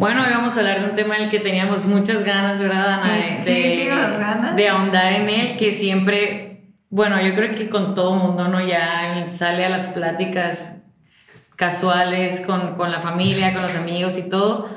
Bueno, 0.00 0.22
hoy 0.22 0.30
vamos 0.30 0.56
a 0.56 0.60
hablar 0.60 0.80
de 0.80 0.88
un 0.88 0.94
tema 0.94 1.18
del 1.18 1.28
que 1.28 1.40
teníamos 1.40 1.84
muchas 1.84 2.24
ganas, 2.24 2.58
¿verdad, 2.58 3.02
Ana? 3.02 3.42
De, 3.44 3.86
ganas. 3.86 4.56
de 4.56 4.66
ahondar 4.66 5.12
en 5.12 5.28
él, 5.28 5.56
que 5.58 5.72
siempre, 5.72 6.72
bueno, 6.88 7.20
yo 7.20 7.34
creo 7.34 7.54
que 7.54 7.68
con 7.68 7.92
todo 7.92 8.14
mundo, 8.14 8.48
¿no? 8.48 8.66
Ya 8.66 9.26
sale 9.28 9.62
a 9.62 9.68
las 9.68 9.88
pláticas 9.88 10.78
casuales 11.54 12.40
con, 12.40 12.76
con 12.76 12.90
la 12.90 13.00
familia, 13.00 13.52
con 13.52 13.60
los 13.60 13.76
amigos 13.76 14.16
y 14.16 14.30
todo. 14.30 14.70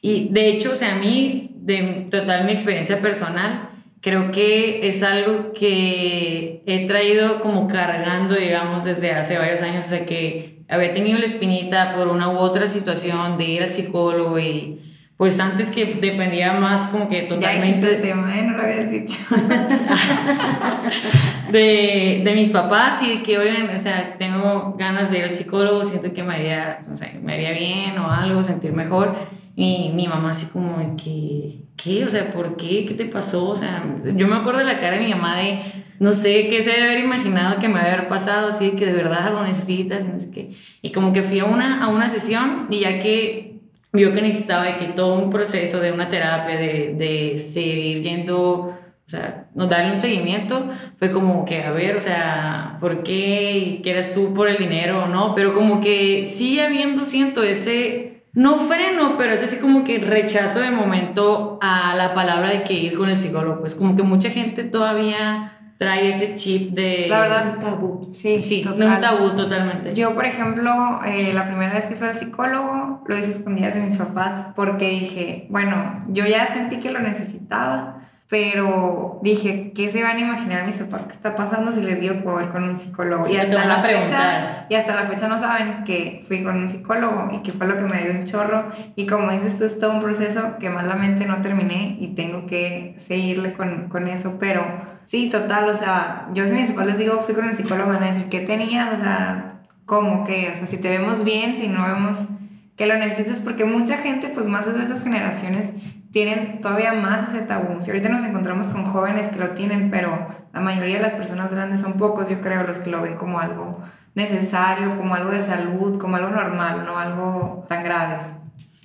Y 0.00 0.28
de 0.28 0.46
hecho, 0.46 0.70
o 0.70 0.74
sea, 0.76 0.94
a 0.94 0.98
mí, 1.00 1.56
de 1.56 2.06
total 2.08 2.44
mi 2.44 2.52
experiencia 2.52 3.00
personal, 3.00 3.70
creo 4.00 4.30
que 4.30 4.86
es 4.86 5.02
algo 5.02 5.52
que 5.54 6.62
he 6.66 6.86
traído 6.86 7.40
como 7.40 7.66
cargando, 7.66 8.36
digamos, 8.36 8.84
desde 8.84 9.10
hace 9.10 9.38
varios 9.38 9.60
años, 9.60 9.86
o 9.86 9.88
sea, 9.88 10.06
que 10.06 10.57
había 10.68 10.92
tenido 10.92 11.18
la 11.18 11.24
espinita 11.24 11.94
por 11.96 12.08
una 12.08 12.28
u 12.28 12.38
otra 12.38 12.66
situación 12.66 13.38
de 13.38 13.44
ir 13.44 13.62
al 13.62 13.70
psicólogo 13.70 14.38
y 14.38 14.78
pues 15.18 15.38
antes 15.40 15.72
que 15.72 15.98
dependía 16.00 16.52
más 16.52 16.86
como 16.88 17.08
que 17.08 17.22
totalmente... 17.22 17.96
Ya 17.96 18.00
tema, 18.00 18.38
¿eh? 18.38 18.42
No 18.42 18.56
lo 18.56 18.62
habías 18.62 18.88
dicho. 18.88 19.18
de, 21.50 22.22
de, 22.24 22.32
mis 22.34 22.50
papás 22.50 23.02
y 23.02 23.16
de 23.16 23.22
que, 23.24 23.36
oigan, 23.36 23.68
o 23.74 23.78
sea, 23.78 24.16
tengo 24.16 24.76
ganas 24.78 25.10
de 25.10 25.18
ir 25.18 25.24
al 25.24 25.32
psicólogo, 25.32 25.84
siento 25.84 26.12
que 26.12 26.22
me 26.22 26.34
haría, 26.34 26.84
o 26.92 26.96
sea, 26.96 27.12
me 27.20 27.34
haría 27.34 27.50
bien 27.50 27.98
o 27.98 28.12
algo, 28.12 28.44
sentir 28.44 28.72
mejor. 28.72 29.16
Y 29.56 29.90
mi 29.92 30.06
mamá 30.06 30.30
así 30.30 30.46
como 30.46 30.96
que, 30.96 31.64
¿qué? 31.76 32.04
O 32.04 32.08
sea, 32.08 32.32
¿por 32.32 32.56
qué? 32.56 32.84
¿Qué 32.84 32.94
te 32.94 33.06
pasó? 33.06 33.48
O 33.48 33.56
sea, 33.56 33.82
yo 34.14 34.28
me 34.28 34.36
acuerdo 34.36 34.60
de 34.60 34.66
la 34.66 34.78
cara 34.78 34.98
de 34.98 35.04
mi 35.04 35.12
mamá 35.12 35.36
de, 35.36 35.60
no 35.98 36.12
sé, 36.12 36.48
qué 36.48 36.62
se 36.62 36.70
debe 36.70 36.84
haber 36.84 37.00
imaginado 37.00 37.58
que 37.58 37.68
me 37.68 37.80
había 37.80 38.08
pasado, 38.08 38.48
así 38.48 38.72
que 38.72 38.86
de 38.86 38.92
verdad 38.92 39.32
lo 39.32 39.42
necesitas 39.44 40.04
y 40.04 40.08
no 40.08 40.18
sé 40.18 40.30
qué. 40.30 40.52
Y 40.82 40.92
como 40.92 41.12
que 41.12 41.22
fui 41.22 41.40
a 41.40 41.44
una, 41.44 41.84
a 41.84 41.88
una 41.88 42.08
sesión 42.08 42.68
y 42.70 42.80
ya 42.80 42.98
que 42.98 43.60
vio 43.92 44.12
que 44.12 44.22
necesitaba 44.22 44.64
de 44.64 44.76
que 44.76 44.86
todo 44.86 45.14
un 45.14 45.30
proceso 45.30 45.80
de 45.80 45.92
una 45.92 46.08
terapia, 46.08 46.56
de, 46.56 46.94
de 46.96 47.38
seguir 47.38 48.02
yendo, 48.02 48.44
o 48.44 48.76
sea, 49.06 49.48
no 49.54 49.66
darle 49.66 49.92
un 49.92 49.98
seguimiento, 49.98 50.68
fue 50.98 51.10
como 51.10 51.44
que, 51.44 51.64
a 51.64 51.72
ver, 51.72 51.96
o 51.96 52.00
sea, 52.00 52.76
¿por 52.80 53.02
qué? 53.02 53.80
¿Quieres 53.82 54.14
tú 54.14 54.34
por 54.34 54.48
el 54.48 54.58
dinero 54.58 55.04
o 55.04 55.08
no? 55.08 55.34
Pero 55.34 55.54
como 55.54 55.80
que 55.80 56.26
sigue 56.26 56.62
habiendo, 56.62 57.02
siento, 57.02 57.42
ese 57.42 58.22
no 58.34 58.56
freno, 58.56 59.16
pero 59.18 59.32
es 59.32 59.42
así 59.42 59.56
como 59.56 59.82
que 59.82 59.98
rechazo 59.98 60.60
de 60.60 60.70
momento 60.70 61.58
a 61.60 61.96
la 61.96 62.14
palabra 62.14 62.50
de 62.50 62.62
que 62.62 62.74
ir 62.74 62.96
con 62.96 63.08
el 63.08 63.18
psicólogo. 63.18 63.60
Pues 63.60 63.74
como 63.74 63.96
que 63.96 64.04
mucha 64.04 64.30
gente 64.30 64.62
todavía 64.62 65.57
trae 65.78 66.08
ese 66.08 66.34
chip 66.34 66.72
de... 66.72 67.06
La 67.08 67.20
verdad, 67.20 67.54
un 67.54 67.60
tabú. 67.60 68.08
Sí, 68.12 68.42
sí, 68.42 68.64
un 68.66 69.00
tabú 69.00 69.34
totalmente. 69.36 69.94
Yo, 69.94 70.14
por 70.14 70.26
ejemplo, 70.26 71.00
eh, 71.06 71.32
la 71.32 71.46
primera 71.46 71.72
vez 71.72 71.86
que 71.86 71.96
fui 71.96 72.08
al 72.08 72.18
psicólogo, 72.18 73.02
lo 73.06 73.16
hice 73.16 73.30
escondidas 73.30 73.74
de 73.74 73.80
mis 73.80 73.96
papás 73.96 74.48
porque 74.54 74.90
dije, 74.90 75.46
bueno, 75.48 76.04
yo 76.08 76.26
ya 76.26 76.46
sentí 76.48 76.78
que 76.78 76.90
lo 76.90 76.98
necesitaba 76.98 77.98
pero 78.28 79.20
dije, 79.22 79.72
¿qué 79.74 79.88
se 79.88 80.02
van 80.02 80.18
a 80.18 80.20
imaginar 80.20 80.66
mis 80.66 80.76
papás 80.76 81.04
que 81.04 81.14
está 81.14 81.34
pasando 81.34 81.72
si 81.72 81.80
les 81.80 81.98
digo 81.98 82.16
que 82.16 82.28
voy 82.28 82.44
con 82.46 82.62
un 82.62 82.76
psicólogo? 82.76 83.26
y, 83.26 83.38
hasta 83.38 83.64
la 83.64 83.78
fecha, 83.78 84.66
y 84.68 84.74
hasta 84.74 84.94
la 84.94 85.04
fecha 85.04 85.28
no 85.28 85.38
saben 85.38 85.84
que 85.84 86.22
fui 86.28 86.44
con 86.44 86.58
un 86.58 86.68
psicólogo 86.68 87.30
y 87.32 87.38
que 87.38 87.52
fue 87.52 87.66
lo 87.66 87.78
que 87.78 87.84
me 87.84 88.04
dio 88.04 88.12
un 88.12 88.24
chorro. 88.26 88.70
Y 88.96 89.06
como 89.06 89.30
dices 89.30 89.56
tú, 89.56 89.64
es 89.64 89.80
todo 89.80 89.92
un 89.92 90.00
proceso 90.00 90.58
que 90.60 90.68
malamente 90.68 91.24
no 91.24 91.40
terminé 91.40 91.96
y 92.00 92.08
tengo 92.08 92.46
que 92.46 92.96
seguirle 92.98 93.54
con, 93.54 93.88
con 93.88 94.08
eso, 94.08 94.36
pero 94.38 94.62
sí, 95.08 95.30
total, 95.30 95.70
o 95.70 95.74
sea, 95.74 96.28
yo 96.34 96.46
si 96.46 96.52
mis 96.52 96.70
papás 96.70 96.86
les 96.88 96.98
digo, 96.98 97.18
fui 97.20 97.34
con 97.34 97.48
el 97.48 97.56
psicólogo, 97.56 97.88
van 97.88 98.02
a 98.02 98.08
decir, 98.08 98.28
¿qué 98.28 98.40
tenías? 98.40 98.92
O 98.92 99.02
sea, 99.02 99.62
¿cómo 99.86 100.24
que? 100.24 100.50
O 100.52 100.54
sea, 100.54 100.66
si 100.66 100.76
te 100.76 100.90
vemos 100.90 101.24
bien, 101.24 101.56
si 101.56 101.66
no 101.66 101.86
vemos 101.86 102.28
que 102.76 102.84
lo 102.84 102.94
necesitas, 102.98 103.40
porque 103.40 103.64
mucha 103.64 103.96
gente, 103.96 104.28
pues 104.28 104.46
más 104.46 104.66
de 104.70 104.84
esas 104.84 105.02
generaciones, 105.02 105.72
tienen 106.12 106.60
todavía 106.60 106.92
más 106.92 107.26
ese 107.26 107.40
tabú. 107.46 107.80
Si 107.80 107.90
ahorita 107.90 108.10
nos 108.10 108.22
encontramos 108.22 108.66
con 108.66 108.84
jóvenes 108.84 109.28
que 109.28 109.38
lo 109.38 109.52
tienen, 109.52 109.90
pero 109.90 110.28
la 110.52 110.60
mayoría 110.60 110.96
de 110.96 111.02
las 111.02 111.14
personas 111.14 111.50
grandes 111.52 111.80
son 111.80 111.94
pocos, 111.94 112.28
yo 112.28 112.42
creo, 112.42 112.64
los 112.64 112.78
que 112.80 112.90
lo 112.90 113.00
ven 113.00 113.16
como 113.16 113.40
algo 113.40 113.80
necesario, 114.14 114.98
como 114.98 115.14
algo 115.14 115.30
de 115.30 115.42
salud, 115.42 115.98
como 115.98 116.16
algo 116.16 116.28
normal, 116.28 116.84
no 116.84 116.98
algo 116.98 117.64
tan 117.66 117.82
grave. 117.82 118.18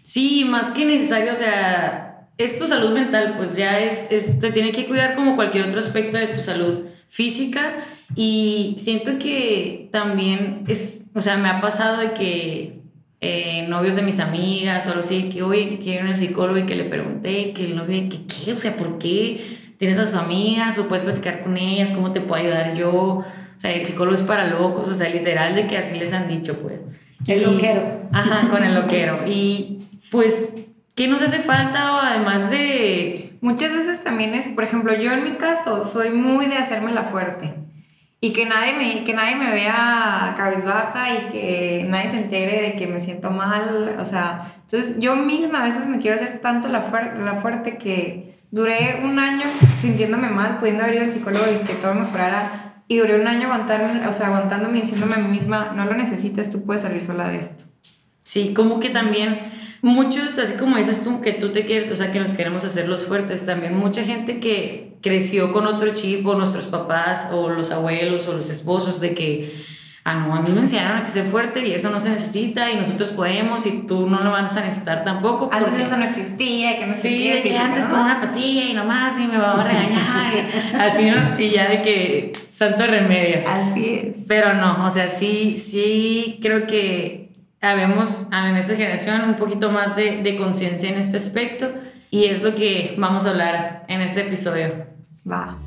Sí, 0.04 0.46
más 0.46 0.72
que 0.72 0.86
necesario, 0.86 1.34
o 1.34 1.36
sea, 1.36 2.13
es 2.38 2.58
tu 2.58 2.68
salud 2.68 2.92
mental, 2.92 3.36
pues 3.38 3.56
ya 3.56 3.80
es, 3.80 4.12
es 4.12 4.40
te 4.40 4.52
tiene 4.52 4.72
que 4.72 4.86
cuidar 4.86 5.16
como 5.16 5.36
cualquier 5.36 5.66
otro 5.66 5.80
aspecto 5.80 6.18
de 6.18 6.28
tu 6.28 6.42
salud 6.42 6.82
física 7.08 7.86
y 8.16 8.76
siento 8.78 9.20
que 9.20 9.90
también 9.92 10.64
es, 10.68 11.06
o 11.14 11.22
sea, 11.22 11.38
me 11.38 11.50
ha 11.50 11.62
pasado 11.62 11.98
de 11.98 12.14
que 12.14 12.80
eh, 13.22 13.66
novios 13.70 13.96
de 13.96 14.02
mis 14.02 14.20
amigas, 14.20 14.84
solo 14.84 15.02
sí, 15.02 15.30
que 15.30 15.44
oye, 15.44 15.70
que 15.70 15.78
quieren 15.78 16.08
un 16.08 16.16
psicólogo 16.16 16.58
y 16.58 16.66
que 16.66 16.76
le 16.76 16.86
pregunté, 16.86 17.54
que 17.54 17.66
el 17.66 17.76
novio, 17.76 18.10
que 18.10 18.20
qué, 18.26 18.54
o 18.54 18.58
sea, 18.58 18.76
¿por 18.76 18.98
qué? 18.98 19.60
Tienes 19.78 19.98
a 19.98 20.06
sus 20.06 20.16
amigas, 20.16 20.78
lo 20.78 20.88
puedes 20.88 21.04
platicar 21.04 21.42
con 21.42 21.58
ellas, 21.58 21.92
¿cómo 21.92 22.12
te 22.12 22.22
puedo 22.22 22.42
ayudar 22.42 22.76
yo? 22.76 22.92
O 22.92 23.26
sea, 23.58 23.72
el 23.72 23.86
psicólogo 23.86 24.16
es 24.16 24.24
para 24.24 24.48
locos, 24.48 24.90
o 24.90 24.96
sea, 24.96 25.10
literal 25.10 25.56
de 25.56 25.68
que 25.68 25.78
así 25.78 25.98
les 25.98 26.14
han 26.14 26.28
dicho, 26.28 26.60
pues. 26.62 26.80
El 27.28 27.44
loquero. 27.44 28.10
Ajá, 28.12 28.50
con 28.50 28.64
el 28.64 28.76
loquero. 28.76 29.20
Y 29.26 29.80
pues, 30.12 30.54
¿qué 30.96 31.08
nos 31.08 31.22
hace 31.22 31.40
falta 31.40 32.10
además 32.10 32.50
de...? 32.50 33.38
Muchas 33.42 33.74
veces 33.74 34.04
también 34.04 34.34
es, 34.36 34.48
por 34.50 34.64
ejemplo, 34.64 34.94
yo 34.94 35.12
en 35.12 35.24
mi 35.24 35.32
caso 35.32 35.84
soy 35.84 36.12
muy 36.12 36.46
de 36.46 36.56
hacerme 36.56 36.94
la 36.94 37.04
fuerte 37.04 37.54
y 38.24 38.32
que 38.32 38.46
nadie 38.46 38.74
me, 38.74 39.04
que 39.04 39.14
nadie 39.14 39.36
me 39.36 39.52
vea 39.52 40.34
cabizbaja 40.38 41.14
y 41.14 41.32
que 41.34 41.86
nadie 41.90 42.08
se 42.08 42.20
entere 42.20 42.62
de 42.62 42.76
que 42.78 42.88
me 42.88 43.02
siento 43.02 43.32
mal, 43.32 43.98
o 44.00 44.06
sea, 44.06 44.54
entonces 44.62 44.98
yo 45.02 45.18
misma 45.18 45.60
a 45.60 45.66
veces 45.66 45.88
me 45.88 46.00
quiero 46.00 46.16
hacer 46.16 46.40
tanto 46.40 46.70
la, 46.70 46.80
la 47.20 47.34
fuerte 47.34 47.78
que 47.78 48.40
duré 48.50 49.02
un 49.04 49.20
año 49.20 49.44
sintiéndome 49.82 50.30
mal, 50.30 50.60
pudiendo 50.60 50.84
haber 50.84 50.96
ido 50.96 51.04
al 51.04 51.12
psicólogo 51.12 51.44
y 51.52 51.66
que 51.66 51.74
todo 51.74 51.96
mejorara, 51.96 52.84
y 52.88 52.96
duré 52.96 53.20
un 53.20 53.28
año 53.28 53.52
aguantarme, 53.52 54.08
o 54.08 54.14
sea, 54.14 54.28
aguantándome 54.28 54.78
y 54.78 54.82
diciéndome 54.84 55.16
a 55.16 55.18
mí 55.18 55.28
misma, 55.28 55.74
no 55.76 55.84
lo 55.84 55.94
necesitas, 55.94 56.50
tú 56.50 56.64
puedes 56.64 56.84
salir 56.84 57.02
sola 57.02 57.28
de 57.28 57.40
esto. 57.40 57.66
Sí, 58.24 58.54
como 58.54 58.80
que 58.80 58.90
también 58.90 59.38
muchos, 59.84 60.40
así 60.40 60.54
como 60.54 60.78
dices 60.78 61.04
tú, 61.04 61.22
que 61.22 61.34
tú 61.34 61.52
te 61.52 61.66
quieres, 61.66 61.92
o 61.92 61.96
sea, 61.96 62.12
que 62.12 62.20
nos 62.20 62.34
queremos 62.34 62.64
hacer 62.64 62.88
los 62.88 63.06
fuertes, 63.06 63.46
también 63.46 63.78
mucha 63.78 64.04
gente 64.04 64.40
que 64.40 64.96
creció 65.02 65.52
con 65.52 65.68
otro 65.68 65.94
chip, 65.94 66.26
o 66.26 66.36
nuestros 66.36 66.68
papás, 66.68 67.28
o 67.34 67.50
los 67.50 67.70
abuelos, 67.70 68.28
o 68.30 68.34
los 68.34 68.50
esposos, 68.50 69.02
de 69.02 69.14
que, 69.14 69.62
ah, 70.06 70.14
no, 70.16 70.34
a 70.36 70.42
mí 70.42 70.52
me 70.54 70.62
enseñaron 70.62 71.00
a 71.00 71.02
que 71.04 71.10
ser 71.10 71.26
fuerte 71.26 71.68
y 71.68 71.74
eso 71.74 71.90
no 71.90 72.00
se 72.00 72.12
necesita, 72.12 72.72
y 72.72 72.78
nosotros 72.78 73.10
podemos, 73.10 73.66
y 73.66 73.84
tú 73.86 74.08
no 74.10 74.22
lo 74.22 74.32
vas 74.32 74.56
a 74.56 74.62
necesitar 74.62 75.04
tampoco. 75.04 75.50
Antes 75.52 75.74
eso 75.76 75.98
no 75.98 76.06
existía, 76.06 76.80
que 76.80 76.86
no 76.88 76.94
Sí, 76.94 77.30
de 77.30 77.44
que 77.44 77.58
antes 77.58 77.86
con 77.88 78.00
una 78.00 78.22
pastilla 78.22 78.64
y 78.64 78.74
nomás, 78.74 79.20
y 79.20 79.28
me 79.28 79.38
va 79.38 79.60
a 79.62 79.68
regañar, 79.68 80.34
y 80.34 80.76
así, 80.80 81.12
¿no? 81.12 81.38
Y 81.38 81.50
ya 81.50 81.68
de 81.68 81.82
que 81.82 82.32
santo 82.50 82.88
remedio. 82.88 83.44
Así 83.46 83.96
es. 83.96 84.24
Pero 84.30 84.54
no, 84.54 84.86
o 84.86 84.90
sea, 84.90 85.10
sí, 85.10 85.58
sí, 85.58 86.40
creo 86.42 86.68
que 86.68 87.23
habemos 87.64 88.28
en 88.32 88.58
esta 88.58 88.76
generación 88.76 89.22
un 89.30 89.36
poquito 89.36 89.72
más 89.72 89.96
de, 89.96 90.22
de 90.22 90.36
conciencia 90.36 90.90
en 90.90 90.98
este 90.98 91.18
aspecto 91.18 91.72
y 92.10 92.26
es 92.26 92.44
lo 92.44 92.54
que 92.54 92.96
vamos 92.98 93.26
a 93.26 93.32
hablar 93.32 93.86
en 93.88 94.02
este 94.02 94.22
episodio. 94.22 94.86
Va. 95.30 95.58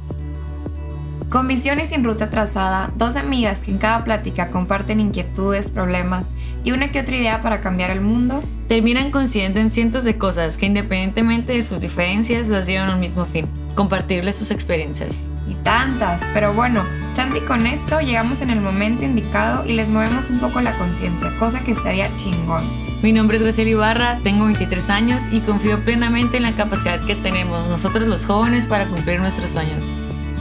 Con 1.31 1.49
visión 1.49 1.81
y 1.81 1.87
sin 1.87 2.05
ruta 2.05 2.31
trazada, 2.31 2.91
dos 2.97 3.17
amigas 3.17 3.61
que 3.61 3.73
en 3.73 3.79
cada 3.79 4.05
plática 4.05 4.51
comparten 4.51 5.01
inquietudes, 5.01 5.69
problemas 5.69 6.33
y 6.63 6.73
una 6.73 6.91
que 6.93 7.01
otra 7.01 7.17
idea 7.17 7.43
para 7.43 7.61
cambiar 7.61 7.91
el 7.91 8.01
mundo, 8.01 8.43
terminan 8.69 9.11
coincidiendo 9.11 9.61
en 9.61 9.71
cientos 9.71 10.05
de 10.05 10.19
cosas 10.19 10.57
que 10.57 10.67
independientemente 10.67 11.53
de 11.53 11.63
sus 11.63 11.81
diferencias 11.81 12.49
las 12.49 12.67
llevan 12.67 12.91
al 12.91 12.99
mismo 12.99 13.25
fin, 13.25 13.47
compartirles 13.75 14.37
sus 14.37 14.51
experiencias 14.51 15.21
y 15.49 15.55
tantas. 15.63 16.23
Pero 16.33 16.55
bueno, 16.55 16.85
chance 17.13 17.39
y 17.39 17.43
con 17.43 17.67
esto 17.67 18.01
llegamos 18.01 18.41
en 18.41 18.51
el 18.51 18.61
momento 18.61 19.05
indicado 19.05 19.65
y 19.65 19.73
les 19.73 19.89
movemos 19.91 20.31
un 20.31 20.41
poco 20.41 20.61
la 20.61 20.77
conciencia, 20.79 21.33
cosa 21.39 21.61
que 21.61 21.73
estaría 21.73 22.15
chingón. 22.17 22.65
Mi 23.03 23.13
nombre 23.13 23.37
es 23.37 23.43
Graciela 23.43 23.71
Ibarra, 23.71 24.19
tengo 24.23 24.47
23 24.47 24.91
años 24.91 25.23
y 25.31 25.41
confío 25.41 25.79
plenamente 25.85 26.37
en 26.39 26.45
la 26.45 26.53
capacidad 26.53 27.01
que 27.01 27.15
tenemos 27.15 27.69
nosotros 27.69 28.09
los 28.09 28.25
jóvenes 28.25 28.67
para 28.67 28.87
cumplir 28.87 29.21
nuestros 29.21 29.51
sueños. 29.51 29.85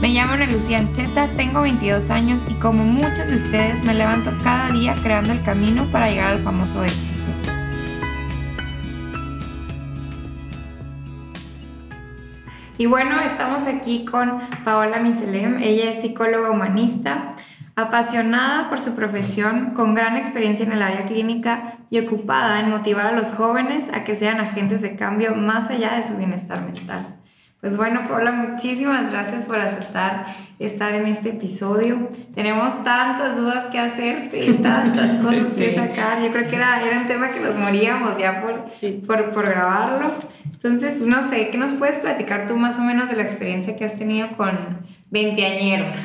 Me 0.01 0.09
llamo 0.09 0.33
Ana 0.33 0.45
Lucía 0.47 0.79
Ancheta, 0.79 1.29
tengo 1.37 1.61
22 1.61 2.09
años 2.11 2.43
y 2.49 2.53
como 2.55 2.83
muchos 2.83 3.29
de 3.29 3.35
ustedes 3.35 3.83
me 3.85 3.93
levanto 3.93 4.31
cada 4.43 4.69
día 4.71 4.93
creando 5.01 5.31
el 5.31 5.41
camino 5.41 5.89
para 5.89 6.09
llegar 6.09 6.33
al 6.33 6.41
famoso 6.41 6.83
éxito. 6.83 7.15
Y 12.77 12.87
bueno, 12.87 13.21
estamos 13.21 13.65
aquí 13.67 14.03
con 14.03 14.41
Paola 14.65 14.99
Miselem. 14.99 15.59
Ella 15.63 15.91
es 15.91 16.01
psicóloga 16.01 16.51
humanista, 16.51 17.35
apasionada 17.77 18.67
por 18.69 18.81
su 18.81 18.95
profesión, 18.95 19.71
con 19.75 19.93
gran 19.93 20.17
experiencia 20.17 20.65
en 20.65 20.73
el 20.73 20.81
área 20.81 21.05
clínica 21.05 21.77
y 21.89 21.99
ocupada 21.99 22.59
en 22.59 22.69
motivar 22.69 23.05
a 23.05 23.11
los 23.13 23.33
jóvenes 23.33 23.89
a 23.93 24.03
que 24.03 24.17
sean 24.17 24.41
agentes 24.41 24.81
de 24.81 24.97
cambio 24.97 25.35
más 25.35 25.69
allá 25.69 25.95
de 25.95 26.03
su 26.03 26.17
bienestar 26.17 26.61
mental. 26.65 27.15
Pues 27.61 27.77
bueno, 27.77 28.07
Paula, 28.07 28.31
muchísimas 28.31 29.11
gracias 29.11 29.45
por 29.45 29.59
aceptar 29.59 30.25
estar 30.59 30.93
en 30.93 31.07
este 31.07 31.29
episodio. 31.29 32.09
Tenemos 32.33 32.83
tantas 32.83 33.37
dudas 33.37 33.65
que 33.65 33.79
hacerte, 33.79 34.53
tantas 34.53 35.13
cosas 35.23 35.57
que 35.57 35.73
sacar. 35.73 36.21
Yo 36.21 36.31
creo 36.31 36.47
que 36.49 36.55
era, 36.55 36.85
era 36.85 36.99
un 36.99 37.07
tema 37.07 37.31
que 37.31 37.39
nos 37.39 37.55
moríamos 37.55 38.17
ya 38.17 38.41
por, 38.41 38.65
por, 39.05 39.31
por 39.31 39.49
grabarlo. 39.49 40.13
Entonces, 40.45 41.01
no 41.01 41.21
sé, 41.23 41.49
¿qué 41.49 41.57
nos 41.57 41.73
puedes 41.73 41.99
platicar 41.99 42.47
tú 42.47 42.55
más 42.55 42.79
o 42.79 42.83
menos 42.83 43.09
de 43.09 43.17
la 43.17 43.23
experiencia 43.23 43.75
que 43.75 43.85
has 43.85 43.95
tenido 43.95 44.29
con 44.37 44.85
veinteañeros? 45.15 45.95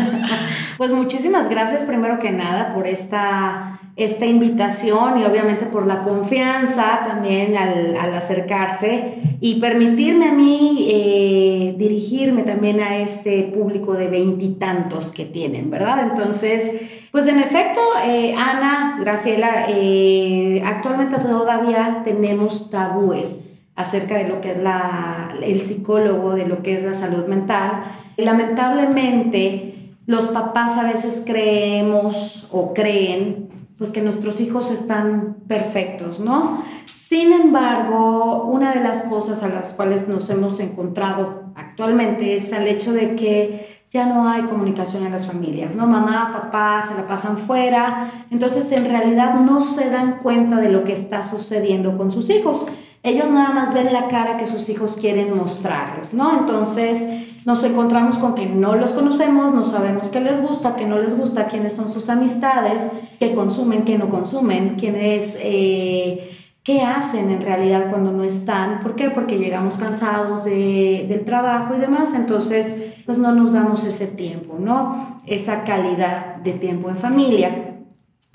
pues 0.78 0.92
muchísimas 0.92 1.50
gracias 1.50 1.84
primero 1.84 2.18
que 2.18 2.30
nada 2.30 2.74
por 2.74 2.86
esta 2.86 3.80
esta 3.96 4.24
invitación 4.24 5.18
y 5.18 5.24
obviamente 5.24 5.66
por 5.66 5.86
la 5.86 6.02
confianza 6.02 7.00
también 7.04 7.54
al, 7.54 7.96
acercarse 8.14 9.36
y 9.40 9.60
permitirme 9.60 10.28
a 10.28 10.32
mí 10.32 10.88
eh, 10.90 11.74
dirigirme 11.76 12.42
también 12.42 12.80
a 12.80 12.96
este 12.96 13.42
público 13.42 13.92
de 13.92 14.08
veintitantos 14.08 15.10
que 15.10 15.26
tienen, 15.26 15.70
¿verdad? 15.70 16.08
Entonces, 16.10 16.72
pues 17.12 17.26
en 17.26 17.40
efecto, 17.40 17.80
eh, 18.06 18.34
Ana, 18.34 18.96
Graciela, 19.00 19.66
eh, 19.68 20.62
actualmente 20.64 21.18
todavía 21.18 22.00
tenemos 22.02 22.70
tabúes 22.70 23.49
acerca 23.80 24.16
de 24.16 24.28
lo 24.28 24.40
que 24.40 24.50
es 24.50 24.58
la, 24.58 25.34
el 25.42 25.60
psicólogo, 25.60 26.34
de 26.34 26.46
lo 26.46 26.62
que 26.62 26.74
es 26.74 26.82
la 26.82 26.94
salud 26.94 27.26
mental. 27.26 27.82
Lamentablemente, 28.16 29.94
los 30.06 30.28
papás 30.28 30.76
a 30.76 30.82
veces 30.82 31.22
creemos 31.24 32.46
o 32.50 32.74
creen 32.74 33.48
pues 33.78 33.92
que 33.92 34.02
nuestros 34.02 34.40
hijos 34.40 34.70
están 34.70 35.36
perfectos, 35.48 36.20
¿no? 36.20 36.62
Sin 36.94 37.32
embargo, 37.32 38.44
una 38.44 38.74
de 38.74 38.80
las 38.80 39.02
cosas 39.04 39.42
a 39.42 39.48
las 39.48 39.72
cuales 39.72 40.06
nos 40.06 40.28
hemos 40.28 40.60
encontrado 40.60 41.44
actualmente 41.54 42.36
es 42.36 42.52
el 42.52 42.68
hecho 42.68 42.92
de 42.92 43.16
que 43.16 43.84
ya 43.88 44.06
no 44.06 44.28
hay 44.28 44.42
comunicación 44.42 45.06
en 45.06 45.12
las 45.12 45.26
familias, 45.26 45.74
¿no? 45.74 45.86
Mamá, 45.86 46.30
papá 46.32 46.82
se 46.82 46.94
la 46.94 47.08
pasan 47.08 47.38
fuera, 47.38 48.10
entonces 48.30 48.70
en 48.72 48.84
realidad 48.84 49.40
no 49.40 49.62
se 49.62 49.90
dan 49.90 50.18
cuenta 50.18 50.56
de 50.56 50.70
lo 50.70 50.84
que 50.84 50.92
está 50.92 51.22
sucediendo 51.22 51.96
con 51.96 52.10
sus 52.10 52.30
hijos. 52.30 52.66
Ellos 53.02 53.30
nada 53.30 53.54
más 53.54 53.72
ven 53.72 53.92
la 53.92 54.08
cara 54.08 54.36
que 54.36 54.46
sus 54.46 54.68
hijos 54.68 54.96
quieren 54.96 55.34
mostrarles, 55.34 56.12
¿no? 56.12 56.38
Entonces, 56.38 57.08
nos 57.46 57.64
encontramos 57.64 58.18
con 58.18 58.34
que 58.34 58.44
no 58.44 58.74
los 58.76 58.92
conocemos, 58.92 59.54
no 59.54 59.64
sabemos 59.64 60.10
qué 60.10 60.20
les 60.20 60.42
gusta, 60.42 60.76
qué 60.76 60.86
no 60.86 60.98
les 60.98 61.16
gusta, 61.16 61.46
quiénes 61.46 61.74
son 61.74 61.88
sus 61.88 62.10
amistades, 62.10 62.90
qué 63.18 63.34
consumen, 63.34 63.84
qué 63.84 63.96
no 63.96 64.10
consumen, 64.10 64.74
quiénes, 64.78 65.38
eh, 65.40 66.30
qué 66.62 66.82
hacen 66.82 67.30
en 67.30 67.40
realidad 67.40 67.88
cuando 67.88 68.12
no 68.12 68.22
están. 68.22 68.80
¿Por 68.80 68.96
qué? 68.96 69.08
Porque 69.08 69.38
llegamos 69.38 69.78
cansados 69.78 70.44
de, 70.44 71.06
del 71.08 71.24
trabajo 71.24 71.74
y 71.74 71.78
demás, 71.78 72.12
entonces 72.14 72.84
pues 73.06 73.16
no 73.16 73.32
nos 73.32 73.54
damos 73.54 73.82
ese 73.84 74.08
tiempo, 74.08 74.58
¿no? 74.58 75.22
Esa 75.26 75.64
calidad 75.64 76.36
de 76.36 76.52
tiempo 76.52 76.90
en 76.90 76.98
familia. 76.98 77.78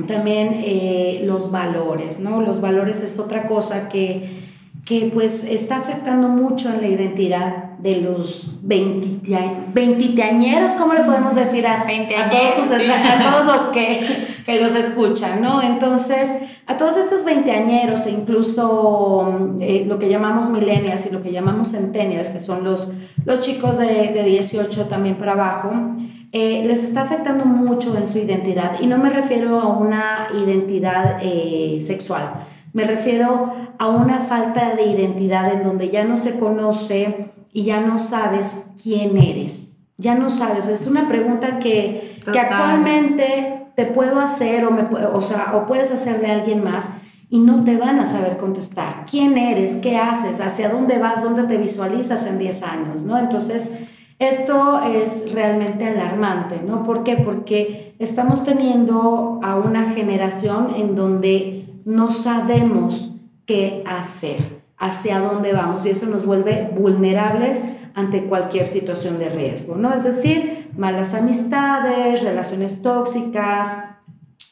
También 0.08 0.62
eh, 0.64 1.22
los 1.24 1.52
valores, 1.52 2.20
¿no? 2.20 2.42
Los 2.42 2.60
valores 2.60 3.02
es 3.02 3.20
otra 3.20 3.46
cosa 3.46 3.88
que 3.88 4.55
que 4.86 5.10
pues 5.12 5.44
está 5.44 5.78
afectando 5.78 6.30
mucho 6.30 6.70
en 6.70 6.82
la 6.82 6.88
identidad 6.88 7.64
de 7.80 8.02
los 8.02 8.52
veintiteañeros, 8.62 10.74
¿cómo 10.74 10.94
le 10.94 11.02
podemos 11.02 11.34
decir 11.34 11.66
a, 11.66 11.82
a, 11.82 12.30
todos, 12.30 12.72
a 12.72 13.32
todos, 13.32 13.46
los 13.46 13.62
que, 13.74 14.28
que, 14.46 14.62
los 14.62 14.76
escuchan, 14.76 15.42
¿no? 15.42 15.64
Entonces, 15.64 16.38
a 16.68 16.78
todos 16.78 16.98
estos 16.98 17.26
veinteañeros 17.26 18.06
e 18.06 18.12
incluso 18.12 19.56
eh, 19.60 19.86
lo 19.88 19.98
que 19.98 20.08
llamamos 20.08 20.50
millennials 20.50 21.08
y 21.08 21.10
lo 21.10 21.24
que 21.24 21.32
llamamos 21.32 21.72
centennials, 21.72 22.30
que 22.30 22.40
son 22.40 22.64
los, 22.64 22.88
los 23.26 23.42
chicos 23.42 23.80
de, 23.80 24.12
de 24.14 24.24
18 24.24 24.86
también 24.86 25.16
para 25.16 25.32
abajo, 25.32 25.72
eh, 26.32 26.64
les 26.68 26.84
está 26.84 27.04
afectando 27.04 27.46
mucho 27.46 27.96
en 27.98 28.06
su 28.06 28.20
identidad. 28.20 28.80
Y 28.82 28.88
no 28.88 28.98
me 28.98 29.10
refiero 29.10 29.62
a 29.62 29.68
una 29.68 30.28
identidad 30.38 31.20
eh, 31.22 31.78
sexual, 31.80 32.46
me 32.76 32.84
refiero 32.84 33.54
a 33.80 33.88
una 33.88 34.20
falta 34.20 34.76
de 34.76 34.84
identidad 34.84 35.54
en 35.54 35.64
donde 35.64 35.90
ya 35.90 36.04
no 36.04 36.18
se 36.18 36.38
conoce 36.38 37.32
y 37.54 37.64
ya 37.64 37.80
no 37.80 38.00
sabes 38.00 38.66
quién 38.84 39.16
eres. 39.16 39.78
Ya 39.98 40.16
no 40.16 40.30
sabes. 40.30 40.68
Es 40.68 40.86
una 40.86 41.08
pregunta 41.08 41.60
que, 41.60 42.20
que 42.30 42.38
actualmente 42.38 43.70
te 43.78 43.86
puedo 43.86 44.20
hacer 44.20 44.66
o, 44.66 44.72
me, 44.72 44.82
o, 44.82 45.22
sea, 45.22 45.56
o 45.56 45.66
puedes 45.66 45.90
hacerle 45.94 46.30
a 46.30 46.34
alguien 46.34 46.66
más 46.66 46.98
y 47.30 47.38
no 47.38 47.64
te 47.64 47.78
van 47.78 47.98
a 48.00 48.06
saber 48.06 48.36
contestar. 48.36 49.06
¿Quién 49.10 49.38
eres? 49.38 49.78
¿Qué 49.78 49.96
haces? 49.96 50.42
¿Hacia 50.42 50.68
dónde 50.68 51.00
vas? 51.00 51.24
¿Dónde 51.24 51.44
te 51.44 51.56
visualizas 51.56 52.26
en 52.26 52.40
10 52.40 52.64
años? 52.64 53.04
¿no? 53.04 53.18
Entonces, 53.18 53.86
esto 54.20 54.82
es 54.84 55.32
realmente 55.32 55.86
alarmante, 55.86 56.62
¿no? 56.62 56.84
¿Por 56.84 57.06
qué? 57.06 57.16
Porque 57.16 57.96
estamos 58.00 58.44
teniendo 58.44 59.40
a 59.42 59.56
una 59.56 59.92
generación 59.92 60.74
en 60.76 60.98
donde 60.98 61.65
no 61.86 62.10
sabemos 62.10 63.12
qué 63.46 63.84
hacer, 63.86 64.64
hacia 64.78 65.20
dónde 65.20 65.54
vamos 65.54 65.86
y 65.86 65.92
eso 65.92 66.08
nos 66.08 66.26
vuelve 66.26 66.70
vulnerables 66.78 67.64
ante 67.94 68.26
cualquier 68.26 68.68
situación 68.68 69.20
de 69.20 69.30
riesgo, 69.30 69.76
¿no? 69.76 69.94
Es 69.94 70.04
decir, 70.04 70.72
malas 70.76 71.14
amistades, 71.14 72.24
relaciones 72.24 72.82
tóxicas, 72.82 73.74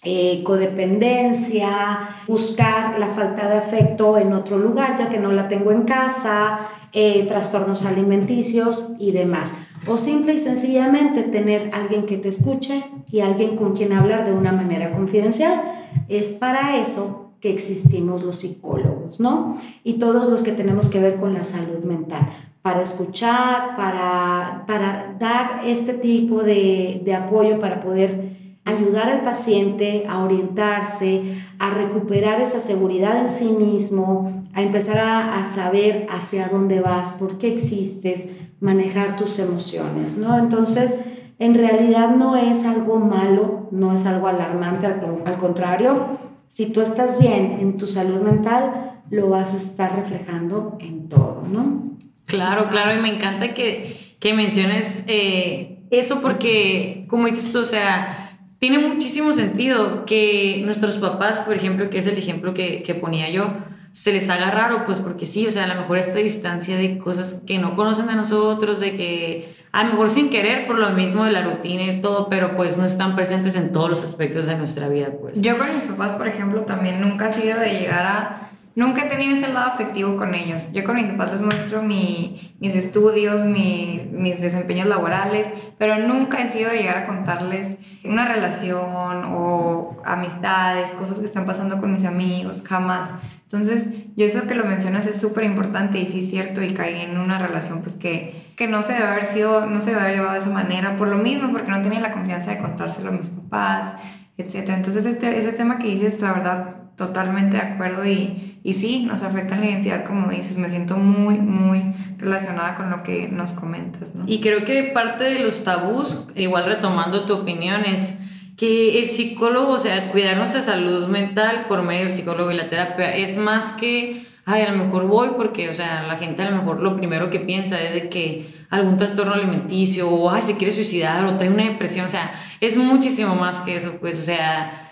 eh, 0.05 0.43
codependencia, 0.43 1.99
buscar 2.27 2.99
la 2.99 3.07
falta 3.07 3.49
de 3.49 3.57
afecto 3.57 4.17
en 4.17 4.33
otro 4.33 4.57
lugar 4.57 4.95
ya 4.97 5.09
que 5.09 5.17
no 5.17 5.31
la 5.31 5.47
tengo 5.47 5.71
en 5.71 5.83
casa, 5.83 6.59
eh, 6.93 7.25
trastornos 7.27 7.83
alimenticios 7.83 8.91
y 8.99 9.11
demás. 9.11 9.53
O 9.87 9.97
simple 9.97 10.33
y 10.33 10.37
sencillamente 10.37 11.23
tener 11.23 11.71
alguien 11.73 12.05
que 12.05 12.17
te 12.17 12.29
escuche 12.29 12.83
y 13.09 13.19
alguien 13.21 13.57
con 13.57 13.75
quien 13.75 13.91
hablar 13.91 14.25
de 14.25 14.31
una 14.31 14.51
manera 14.51 14.91
confidencial. 14.91 15.61
Es 16.07 16.31
para 16.31 16.77
eso 16.77 17.22
que 17.43 17.49
existimos 17.49 18.23
los 18.23 18.37
psicólogos, 18.37 19.19
¿no? 19.19 19.57
Y 19.83 19.95
todos 19.95 20.29
los 20.29 20.43
que 20.43 20.53
tenemos 20.53 20.87
que 20.87 21.01
ver 21.01 21.19
con 21.19 21.33
la 21.33 21.43
salud 21.43 21.83
mental, 21.83 22.29
para 22.61 22.81
escuchar, 22.81 23.75
para, 23.75 24.63
para 24.65 25.17
dar 25.19 25.59
este 25.65 25.93
tipo 25.93 26.41
de, 26.41 27.01
de 27.03 27.13
apoyo, 27.13 27.59
para 27.59 27.81
poder 27.81 28.29
ayudar 28.63 29.09
al 29.09 29.23
paciente 29.23 30.05
a 30.07 30.23
orientarse, 30.23 31.35
a 31.59 31.69
recuperar 31.71 32.39
esa 32.39 32.61
seguridad 32.61 33.19
en 33.19 33.29
sí 33.29 33.51
mismo, 33.51 34.41
a 34.53 34.61
empezar 34.61 34.99
a, 34.99 35.37
a, 35.37 35.43
saber 35.43 36.07
hacia 36.09 36.47
dónde 36.47 36.79
vas, 36.79 37.11
por 37.11 37.39
qué 37.39 37.51
existes, 37.51 38.37
manejar 38.61 39.17
tus 39.17 39.37
emociones, 39.37 40.17
¿no? 40.17 40.37
Entonces, 40.37 41.01
en 41.39 41.55
realidad 41.55 42.15
no 42.15 42.37
es 42.37 42.63
algo 42.63 42.99
malo, 42.99 43.67
no 43.71 43.91
es 43.91 44.05
algo 44.05 44.29
alarmante, 44.29 44.85
al, 44.85 45.23
al 45.25 45.37
contrario, 45.37 46.22
si 46.53 46.71
tú 46.71 46.81
estás 46.81 47.17
bien 47.17 47.57
en 47.61 47.77
tu 47.79 47.87
salud 47.87 48.21
mental, 48.21 49.01
lo 49.09 49.27
vas 49.27 49.55
a 49.55 49.57
estar 49.57 49.95
reflejando 49.95 50.77
en 50.79 51.09
todo, 51.09 51.43
¿no? 51.49 51.97
Claro, 52.25 52.65
claro, 52.69 52.93
y 52.93 53.01
me 53.01 53.11
encanta 53.11 53.55
que, 53.55 54.15
que 54.19 54.35
menciones 54.35 55.03
eh, 55.07 55.79
eso 55.89 56.21
porque, 56.21 57.07
como 57.09 57.25
dices 57.25 57.51
tú, 57.51 57.61
o 57.61 57.65
sea, 57.65 58.37
tiene 58.59 58.77
muchísimo 58.77 59.33
sentido 59.33 60.05
que 60.05 60.61
nuestros 60.63 60.97
papás, 60.97 61.39
por 61.39 61.55
ejemplo, 61.55 61.89
que 61.89 61.97
es 61.97 62.05
el 62.05 62.19
ejemplo 62.19 62.53
que, 62.53 62.83
que 62.83 62.93
ponía 62.93 63.31
yo, 63.31 63.51
se 63.91 64.13
les 64.13 64.29
haga 64.29 64.51
raro, 64.51 64.85
pues 64.85 64.99
porque 64.99 65.25
sí, 65.25 65.47
o 65.47 65.51
sea, 65.51 65.63
a 65.63 65.73
lo 65.73 65.81
mejor 65.81 65.97
esta 65.97 66.19
distancia 66.19 66.77
de 66.77 66.99
cosas 66.99 67.41
que 67.47 67.57
no 67.57 67.73
conocen 67.73 68.05
de 68.05 68.13
nosotros, 68.13 68.79
de 68.79 68.95
que 68.95 69.55
a 69.73 69.83
lo 69.83 69.89
mejor 69.89 70.09
sin 70.11 70.29
querer 70.29 70.67
por 70.67 70.77
lo 70.77 70.91
mismo 70.91 71.25
de 71.25 71.31
la 71.31 71.41
rutina 71.41 71.83
y 71.83 71.99
todo, 71.99 72.29
pero 72.29 72.55
pues 72.55 72.77
no 72.77 72.85
están 72.85 73.15
presentes 73.15 73.55
en 73.55 73.71
todos 73.71 73.89
los 73.89 74.03
aspectos 74.03 74.45
de 74.45 74.55
nuestra 74.55 74.87
vida, 74.87 75.07
pues. 75.19 75.41
Yo 75.41 75.57
con 75.57 75.73
mis 75.73 75.87
papás, 75.87 76.13
por 76.13 76.27
ejemplo, 76.27 76.61
también 76.61 77.01
nunca 77.01 77.29
he 77.29 77.31
sido 77.31 77.59
de 77.59 77.71
llegar 77.71 78.05
a... 78.05 78.42
Nunca 78.75 79.05
he 79.05 79.09
tenido 79.09 79.35
ese 79.35 79.47
lado 79.49 79.67
afectivo 79.67 80.17
con 80.17 80.33
ellos. 80.33 80.71
Yo 80.71 80.83
con 80.83 80.95
mis 80.95 81.09
papás 81.11 81.33
les 81.33 81.41
muestro 81.43 81.83
mi, 81.83 82.55
mis 82.59 82.75
estudios, 82.75 83.45
mi, 83.45 84.09
mis 84.11 84.41
desempeños 84.41 84.87
laborales, 84.87 85.47
pero 85.77 85.99
nunca 85.99 86.41
he 86.41 86.47
sido 86.47 86.71
de 86.71 86.77
llegar 86.77 86.97
a 86.97 87.05
contarles 87.05 87.77
una 88.03 88.27
relación 88.27 89.25
o 89.25 90.01
amistades, 90.05 90.89
cosas 90.91 91.19
que 91.19 91.25
están 91.25 91.45
pasando 91.45 91.79
con 91.79 91.93
mis 91.93 92.03
amigos, 92.03 92.63
jamás. 92.65 93.13
Entonces, 93.43 93.89
yo 94.15 94.25
eso 94.25 94.47
que 94.47 94.55
lo 94.55 94.65
mencionas 94.65 95.05
es 95.05 95.21
súper 95.21 95.43
importante 95.43 95.99
y 95.99 96.07
sí 96.07 96.21
es 96.21 96.29
cierto 96.31 96.63
y 96.63 96.73
caí 96.73 97.01
en 97.01 97.19
una 97.19 97.37
relación 97.37 97.83
pues 97.83 97.93
que, 97.93 98.53
que 98.57 98.67
no 98.67 98.81
se 98.81 98.93
debe 98.93 99.05
haber 99.05 99.27
sido, 99.27 99.67
no 99.67 99.81
se 99.81 99.91
debe 99.91 100.01
haber 100.01 100.15
llevado 100.15 100.33
de 100.33 100.39
esa 100.39 100.49
manera 100.49 100.95
por 100.95 101.07
lo 101.07 101.17
mismo, 101.17 101.51
porque 101.51 101.69
no 101.69 101.83
tenía 101.83 101.99
la 101.99 102.11
confianza 102.11 102.49
de 102.49 102.57
contárselo 102.57 103.09
a 103.09 103.11
mis 103.11 103.29
papás, 103.29 103.97
etc. 104.37 104.69
Entonces, 104.69 105.05
ese, 105.05 105.37
ese 105.37 105.53
tema 105.53 105.77
que 105.77 105.89
dices, 105.89 106.19
la 106.19 106.33
verdad, 106.33 106.82
totalmente 106.95 107.57
de 107.57 107.63
acuerdo 107.63 108.05
y, 108.05 108.59
y 108.63 108.73
sí, 108.75 109.03
nos 109.05 109.23
afecta 109.23 109.55
la 109.55 109.65
identidad, 109.65 110.05
como 110.05 110.29
dices, 110.29 110.57
me 110.57 110.69
siento 110.69 110.97
muy, 110.97 111.39
muy 111.39 111.93
relacionada 112.17 112.75
con 112.75 112.89
lo 112.89 113.03
que 113.03 113.27
nos 113.27 113.51
comentas, 113.51 114.15
¿no? 114.15 114.23
Y 114.27 114.39
creo 114.39 114.63
que 114.63 114.83
parte 114.83 115.23
de 115.25 115.39
los 115.39 115.63
tabús, 115.63 116.27
igual 116.35 116.65
retomando 116.65 117.25
tu 117.25 117.33
opinión, 117.33 117.83
es 117.85 118.17
que 118.57 118.99
el 118.99 119.09
psicólogo, 119.09 119.73
o 119.73 119.79
sea, 119.79 120.11
cuidar 120.11 120.37
nuestra 120.37 120.61
salud 120.61 121.07
mental 121.07 121.65
por 121.67 121.81
medio 121.81 122.05
del 122.05 122.13
psicólogo 122.13 122.51
y 122.51 122.55
la 122.55 122.69
terapia 122.69 123.15
es 123.15 123.37
más 123.37 123.73
que, 123.73 124.27
ay, 124.45 124.61
a 124.61 124.71
lo 124.71 124.85
mejor 124.85 125.07
voy 125.07 125.29
porque, 125.35 125.69
o 125.69 125.73
sea, 125.73 126.03
la 126.03 126.17
gente 126.17 126.43
a 126.43 126.51
lo 126.51 126.57
mejor 126.57 126.81
lo 126.81 126.95
primero 126.95 127.29
que 127.29 127.39
piensa 127.39 127.81
es 127.81 127.93
de 127.93 128.09
que 128.09 128.53
algún 128.69 128.97
trastorno 128.97 129.33
alimenticio 129.33 130.09
o, 130.09 130.31
ay, 130.31 130.41
se 130.41 130.57
quiere 130.57 130.71
suicidar 130.71 131.25
o 131.25 131.35
trae 131.37 131.49
una 131.49 131.63
depresión, 131.63 132.05
o 132.05 132.09
sea, 132.09 132.33
es 132.61 132.77
muchísimo 132.77 133.35
más 133.35 133.59
que 133.61 133.75
eso, 133.75 133.97
pues, 133.99 134.19
o 134.19 134.23
sea, 134.23 134.82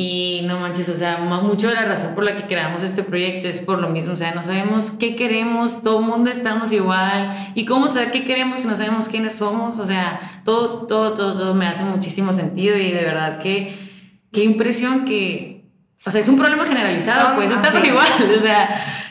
y 0.00 0.42
no 0.44 0.60
manches, 0.60 0.88
o 0.90 0.94
sea, 0.94 1.16
mucho 1.16 1.66
de 1.66 1.74
la 1.74 1.84
razón 1.84 2.14
por 2.14 2.22
la 2.22 2.36
que 2.36 2.46
creamos 2.46 2.84
este 2.84 3.02
proyecto 3.02 3.48
es 3.48 3.58
por 3.58 3.80
lo 3.80 3.88
mismo, 3.88 4.12
o 4.12 4.16
sea, 4.16 4.32
no 4.32 4.44
sabemos 4.44 4.92
qué 4.92 5.16
queremos, 5.16 5.82
todo 5.82 5.98
el 5.98 6.04
mundo 6.04 6.30
estamos 6.30 6.70
igual, 6.70 7.50
y 7.56 7.64
cómo 7.64 7.88
saber 7.88 8.12
qué 8.12 8.22
queremos 8.22 8.60
si 8.60 8.68
no 8.68 8.76
sabemos 8.76 9.08
quiénes 9.08 9.34
somos, 9.34 9.76
o 9.80 9.84
sea, 9.84 10.20
todo, 10.44 10.86
todo, 10.86 11.14
todo, 11.14 11.36
todo 11.36 11.54
me 11.56 11.66
hace 11.66 11.82
muchísimo 11.82 12.32
sentido 12.32 12.76
y 12.76 12.92
de 12.92 13.02
verdad 13.02 13.40
que, 13.40 13.76
qué 14.32 14.44
impresión 14.44 15.04
que, 15.04 15.64
o 16.06 16.10
sea, 16.12 16.20
es 16.20 16.28
un 16.28 16.36
problema 16.36 16.64
generalizado, 16.64 17.34
pues 17.34 17.50
estamos 17.50 17.82
igual, 17.82 18.06
o 18.38 18.40
sea, 18.40 18.68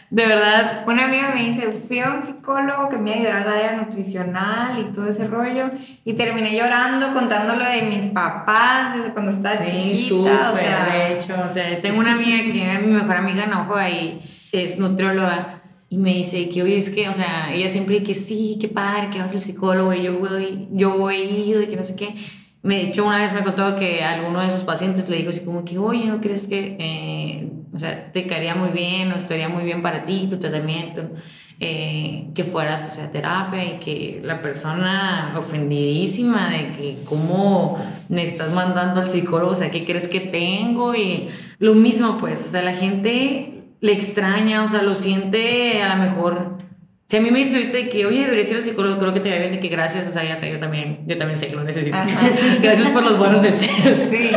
de 0.10 0.26
verdad. 0.26 0.86
Una 0.88 1.06
amiga 1.06 1.34
me 1.36 1.44
dice, 1.44 1.72
fui 1.72 2.00
a 2.00 2.14
un 2.14 2.24
psicólogo 2.24 2.90
que 2.90 2.98
me 2.98 3.14
ayudó 3.14 3.32
a 3.32 3.40
la 3.42 3.52
área 3.52 3.74
nutricional 3.74 4.80
y 4.80 4.94
todo 4.94 5.08
ese 5.08 5.28
rollo. 5.28 5.70
Y 6.06 6.14
terminé 6.14 6.56
llorando 6.56 7.14
contándolo 7.14 7.66
de 7.66 7.84
mis 7.84 8.06
papás 8.06 8.96
desde 8.96 9.14
cuando 9.14 9.32
estaba 9.32 9.58
sí, 9.58 9.92
chiquita. 9.94 10.52
o 10.54 10.58
sea, 10.58 10.88
de 10.94 11.16
hecho, 11.16 11.36
o 11.44 11.50
sea, 11.50 11.82
tengo 11.82 12.00
una 12.00 12.14
amiga 12.14 12.52
que 12.52 12.74
es 12.74 12.82
mi 12.82 12.94
mejor 12.94 13.18
amiga 13.18 13.44
en 13.44 13.54
Ojoa 13.54 13.90
y 13.90 14.22
es 14.52 14.80
nutrióloga. 14.80 15.62
Y 15.90 15.98
me 15.98 16.14
dice 16.16 16.50
que, 16.50 16.64
oye, 16.64 16.76
es 16.76 16.90
que, 16.90 17.08
o 17.08 17.14
sea, 17.14 17.54
ella 17.54 17.70
siempre 17.70 18.00
dice 18.00 18.08
que 18.08 18.14
sí, 18.14 18.58
que 18.60 18.68
padre, 18.68 19.10
que 19.10 19.20
vas 19.20 19.34
al 19.34 19.42
psicólogo 19.42 19.94
y 19.94 20.04
yo 20.04 20.20
voy, 20.20 20.68
yo 20.72 21.10
he 21.10 21.24
ido 21.24 21.62
y 21.62 21.68
que 21.68 21.78
no 21.78 21.84
sé 21.84 21.96
qué. 21.96 22.16
Me, 22.62 22.78
de 22.78 22.84
hecho, 22.84 23.06
una 23.06 23.20
vez 23.20 23.32
me 23.32 23.44
contó 23.44 23.76
que 23.78 24.04
alguno 24.04 24.42
de 24.42 24.50
sus 24.50 24.62
pacientes 24.62 25.08
le 25.08 25.18
dijo 25.18 25.30
así 25.30 25.46
como 25.46 25.64
que, 25.64 25.78
oye, 25.78 26.08
¿no 26.08 26.20
crees 26.20 26.50
que 26.50 26.76
eh, 26.80 27.57
o 27.78 27.80
sea, 27.80 28.12
te 28.12 28.26
caería 28.26 28.56
muy 28.56 28.72
bien 28.72 29.12
o 29.12 29.16
estaría 29.16 29.50
muy 29.50 29.64
bien 29.64 29.84
para 29.84 30.04
ti, 30.04 30.26
tu 30.28 30.38
tratamiento, 30.38 31.12
eh, 31.60 32.30
que 32.34 32.44
fueras, 32.44 32.88
o 32.92 32.96
sea, 32.96 33.12
terapia 33.12 33.64
y 33.64 33.78
que 33.78 34.20
la 34.24 34.42
persona 34.42 35.32
ofendidísima 35.38 36.50
de 36.50 36.72
que 36.72 36.98
cómo 37.06 37.78
me 38.10 38.24
estás 38.24 38.52
mandando 38.52 39.00
al 39.00 39.08
psicólogo, 39.08 39.52
o 39.52 39.56
sea, 39.56 39.70
¿qué 39.70 39.86
crees 39.86 40.08
que 40.08 40.20
tengo? 40.20 40.96
Y 40.96 41.30
lo 41.60 41.76
mismo, 41.76 42.18
pues, 42.18 42.44
o 42.48 42.50
sea, 42.50 42.64
la 42.64 42.74
gente 42.74 43.64
le 43.80 43.92
extraña, 43.92 44.64
o 44.64 44.68
sea, 44.68 44.82
lo 44.82 44.96
siente 44.96 45.84
a 45.84 45.96
lo 45.96 46.04
mejor 46.04 46.58
si 47.08 47.16
a 47.16 47.22
mí 47.22 47.32
me 47.32 47.40
dice 47.40 47.72
que, 47.90 48.06
oye, 48.06 48.24
debería 48.24 48.44
ser 48.44 48.58
el 48.58 48.64
psicólogo, 48.64 48.98
creo 48.98 49.14
que 49.14 49.22
te 49.22 49.38
bien 49.40 49.52
de 49.54 49.60
que 49.62 49.70
gracias, 49.70 50.06
o 50.08 50.14
sea, 50.14 50.26
ya 50.26 50.36
sé, 50.36 50.52
yo 50.52 50.60
también, 50.60 51.00
yo 51.08 51.18
también 51.18 51.40
sé 51.40 51.48
que 51.48 51.56
lo 51.56 51.64
necesito. 51.64 51.98
gracias 52.62 52.90
por 52.90 53.04
los 53.04 53.18
buenos 53.18 53.42
deseos. 53.42 54.00
Sí. 54.10 54.30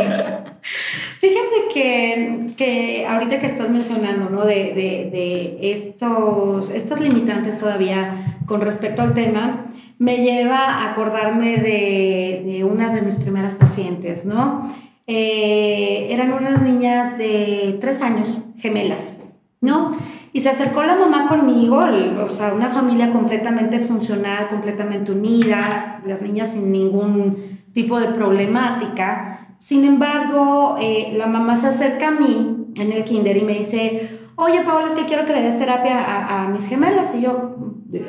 Fíjate 1.19 1.67
que, 1.73 2.53
que 2.55 3.05
ahorita 3.07 3.39
que 3.39 3.45
estás 3.45 3.69
mencionando, 3.71 4.29
¿no? 4.29 4.45
De, 4.45 4.73
de, 4.73 5.09
de 5.11 5.57
estos, 5.73 6.69
estas 6.69 7.01
limitantes 7.01 7.57
todavía 7.57 8.37
con 8.45 8.61
respecto 8.61 9.01
al 9.01 9.13
tema, 9.13 9.65
me 9.99 10.17
lleva 10.17 10.57
a 10.57 10.91
acordarme 10.91 11.57
de, 11.57 12.41
de 12.45 12.63
unas 12.63 12.93
de 12.93 13.01
mis 13.01 13.15
primeras 13.15 13.55
pacientes, 13.55 14.25
¿no? 14.25 14.73
Eh, 15.07 16.07
eran 16.09 16.31
unas 16.31 16.61
niñas 16.61 17.17
de 17.17 17.77
tres 17.81 18.01
años, 18.01 18.37
gemelas, 18.59 19.21
¿no? 19.59 19.91
Y 20.33 20.39
se 20.39 20.49
acercó 20.49 20.83
la 20.83 20.95
mamá 20.95 21.27
conmigo, 21.27 21.81
o 22.23 22.29
sea, 22.29 22.53
una 22.53 22.69
familia 22.69 23.11
completamente 23.11 23.79
funcional, 23.79 24.47
completamente 24.47 25.11
unida, 25.11 26.01
las 26.05 26.21
niñas 26.21 26.53
sin 26.53 26.71
ningún 26.71 27.35
tipo 27.73 27.99
de 27.99 28.07
problemática. 28.09 29.55
Sin 29.57 29.83
embargo, 29.83 30.77
eh, 30.79 31.13
la 31.17 31.27
mamá 31.27 31.57
se 31.57 31.67
acerca 31.67 32.07
a 32.07 32.11
mí 32.11 32.67
en 32.75 32.91
el 32.93 33.03
kinder 33.03 33.35
y 33.35 33.41
me 33.41 33.55
dice, 33.55 34.19
oye, 34.35 34.61
Paola, 34.61 34.87
es 34.87 34.93
que 34.93 35.05
quiero 35.05 35.25
que 35.25 35.33
le 35.33 35.41
des 35.41 35.57
terapia 35.57 36.43
a, 36.43 36.47
mis 36.47 36.65
gemelas. 36.65 37.13
Y 37.13 37.21
yo, 37.23 37.57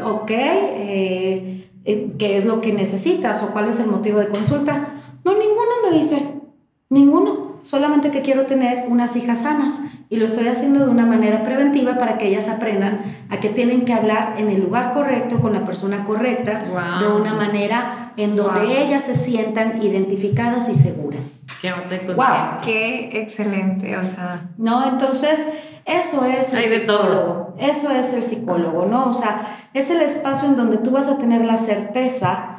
ok, 0.05 0.31
eh, 0.31 1.69
eh, 1.85 2.13
¿qué 2.19 2.37
es 2.37 2.45
lo 2.45 2.61
que 2.61 2.73
necesitas 2.73 3.43
o 3.43 3.53
cuál 3.53 3.69
es 3.69 3.81
el 3.81 3.89
motivo 3.89 4.21
de 4.21 4.29
consulta? 4.29 4.95
No, 5.25 5.33
ninguno 5.33 5.91
me 5.91 5.97
dice, 5.97 6.41
ninguno 6.89 7.52
solamente 7.63 8.11
que 8.11 8.23
quiero 8.23 8.47
tener 8.47 8.87
unas 8.89 9.17
hijas 9.17 9.43
sanas 9.43 9.81
y 10.09 10.17
lo 10.17 10.27
estoy 10.27 10.49
haciendo 10.49 10.85
de 10.85 10.91
una 10.91 11.07
manera 11.07 11.43
preventiva 11.43 11.97
para 11.97 12.19
que 12.19 12.29
ellas 12.29 12.49
aprendan 12.49 13.01
a 13.31 13.41
que 13.41 13.49
tienen 13.49 13.85
que 13.85 13.93
hablar 13.93 14.35
en 14.37 14.51
el 14.51 14.61
lugar 14.61 14.93
correcto 14.93 15.41
con 15.41 15.53
la 15.53 15.65
persona 15.65 16.05
correcta 16.05 16.63
de 17.01 17.07
una 17.07 17.35
manera 17.35 18.13
en 18.17 18.37
donde 18.37 18.83
ellas 18.83 19.05
se 19.05 19.15
sientan 19.15 19.83
identificadas 19.83 20.69
y 20.69 20.75
seguras. 20.75 21.43
Qué 21.61 21.73
wow, 22.15 22.61
qué 22.63 23.11
excelente, 23.23 23.97
o 23.97 24.05
sea, 24.05 24.51
no, 24.59 24.87
entonces 24.89 25.49
eso 25.85 26.25
es 26.25 26.53
el 26.53 26.65
psicólogo. 26.65 27.55
Eso 27.59 27.91
es 27.91 28.13
el 28.13 28.23
psicólogo, 28.23 28.87
¿no? 28.87 29.09
O 29.09 29.13
sea, 29.13 29.69
es 29.75 29.91
el 29.91 30.01
espacio 30.01 30.49
en 30.49 30.57
donde 30.57 30.79
tú 30.79 30.91
vas 30.91 31.09
a 31.09 31.19
tener 31.19 31.45
la 31.45 31.57
certeza 31.57 32.52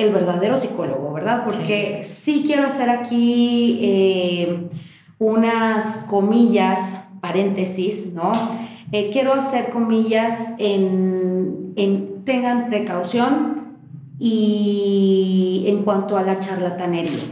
el 0.00 0.12
verdadero 0.12 0.56
psicólogo, 0.56 1.12
¿verdad? 1.12 1.44
Porque 1.44 2.02
sí, 2.02 2.42
quiero 2.44 2.64
hacer 2.64 2.90
aquí 2.90 3.78
eh, 3.82 4.68
unas 5.18 6.04
comillas, 6.08 7.04
paréntesis, 7.20 8.12
¿no? 8.14 8.32
Eh, 8.92 9.10
quiero 9.12 9.34
hacer 9.34 9.70
comillas 9.70 10.54
en, 10.58 11.72
en, 11.76 12.24
tengan 12.24 12.68
precaución 12.68 13.78
y 14.18 15.64
en 15.66 15.82
cuanto 15.82 16.16
a 16.16 16.22
la 16.22 16.40
charlatanería, 16.40 17.22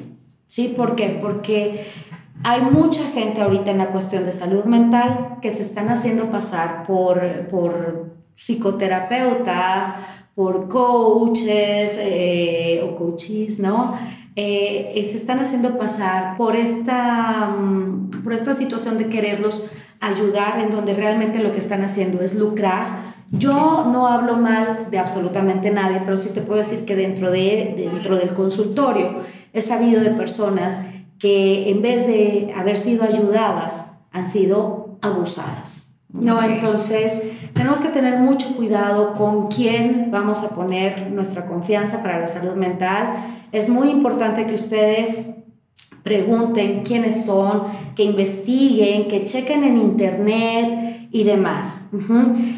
¿sí? 0.46 0.72
¿Por 0.76 0.94
qué? 0.94 1.18
Porque 1.20 1.84
hay 2.44 2.60
mucha 2.60 3.02
gente 3.10 3.40
ahorita 3.40 3.70
en 3.70 3.78
la 3.78 3.90
cuestión 3.90 4.24
de 4.24 4.32
salud 4.32 4.64
mental 4.64 5.38
que 5.42 5.50
se 5.50 5.62
están 5.62 5.88
haciendo 5.88 6.30
pasar 6.30 6.84
por, 6.86 7.48
por 7.48 8.18
psicoterapeutas, 8.34 9.94
por 10.38 10.68
coaches 10.68 11.98
eh, 12.00 12.80
o 12.84 12.94
coaches, 12.94 13.58
¿no? 13.58 13.92
Eh, 14.36 14.92
se 15.02 15.16
están 15.16 15.40
haciendo 15.40 15.76
pasar 15.76 16.36
por 16.36 16.54
esta, 16.54 17.48
mm, 17.48 18.22
por 18.22 18.32
esta 18.32 18.54
situación 18.54 18.98
de 18.98 19.08
quererlos 19.08 19.72
ayudar, 19.98 20.60
en 20.60 20.70
donde 20.70 20.94
realmente 20.94 21.40
lo 21.40 21.50
que 21.50 21.58
están 21.58 21.82
haciendo 21.82 22.22
es 22.22 22.36
lucrar. 22.36 23.16
Yo 23.32 23.84
no 23.92 24.06
hablo 24.06 24.36
mal 24.36 24.86
de 24.92 25.00
absolutamente 25.00 25.72
nadie, 25.72 26.02
pero 26.04 26.16
sí 26.16 26.28
te 26.28 26.40
puedo 26.40 26.58
decir 26.58 26.84
que 26.84 26.94
dentro, 26.94 27.32
de, 27.32 27.74
dentro 27.92 28.16
del 28.16 28.32
consultorio 28.32 29.16
he 29.52 29.60
sabido 29.60 30.00
de 30.00 30.10
personas 30.10 30.82
que 31.18 31.68
en 31.68 31.82
vez 31.82 32.06
de 32.06 32.54
haber 32.56 32.78
sido 32.78 33.02
ayudadas, 33.02 33.90
han 34.12 34.24
sido 34.24 34.98
abusadas. 35.02 35.87
No, 36.10 36.42
entonces 36.42 37.22
tenemos 37.52 37.80
que 37.80 37.88
tener 37.88 38.18
mucho 38.18 38.56
cuidado 38.56 39.14
con 39.14 39.48
quién 39.48 40.10
vamos 40.10 40.42
a 40.42 40.50
poner 40.50 41.10
nuestra 41.10 41.46
confianza 41.46 42.02
para 42.02 42.18
la 42.18 42.26
salud 42.26 42.54
mental. 42.54 43.12
Es 43.52 43.68
muy 43.68 43.90
importante 43.90 44.46
que 44.46 44.54
ustedes 44.54 45.26
pregunten 46.02 46.82
quiénes 46.82 47.26
son, 47.26 47.64
que 47.94 48.04
investiguen, 48.04 49.08
que 49.08 49.24
chequen 49.24 49.64
en 49.64 49.76
internet 49.76 51.08
y 51.10 51.24
demás. 51.24 51.88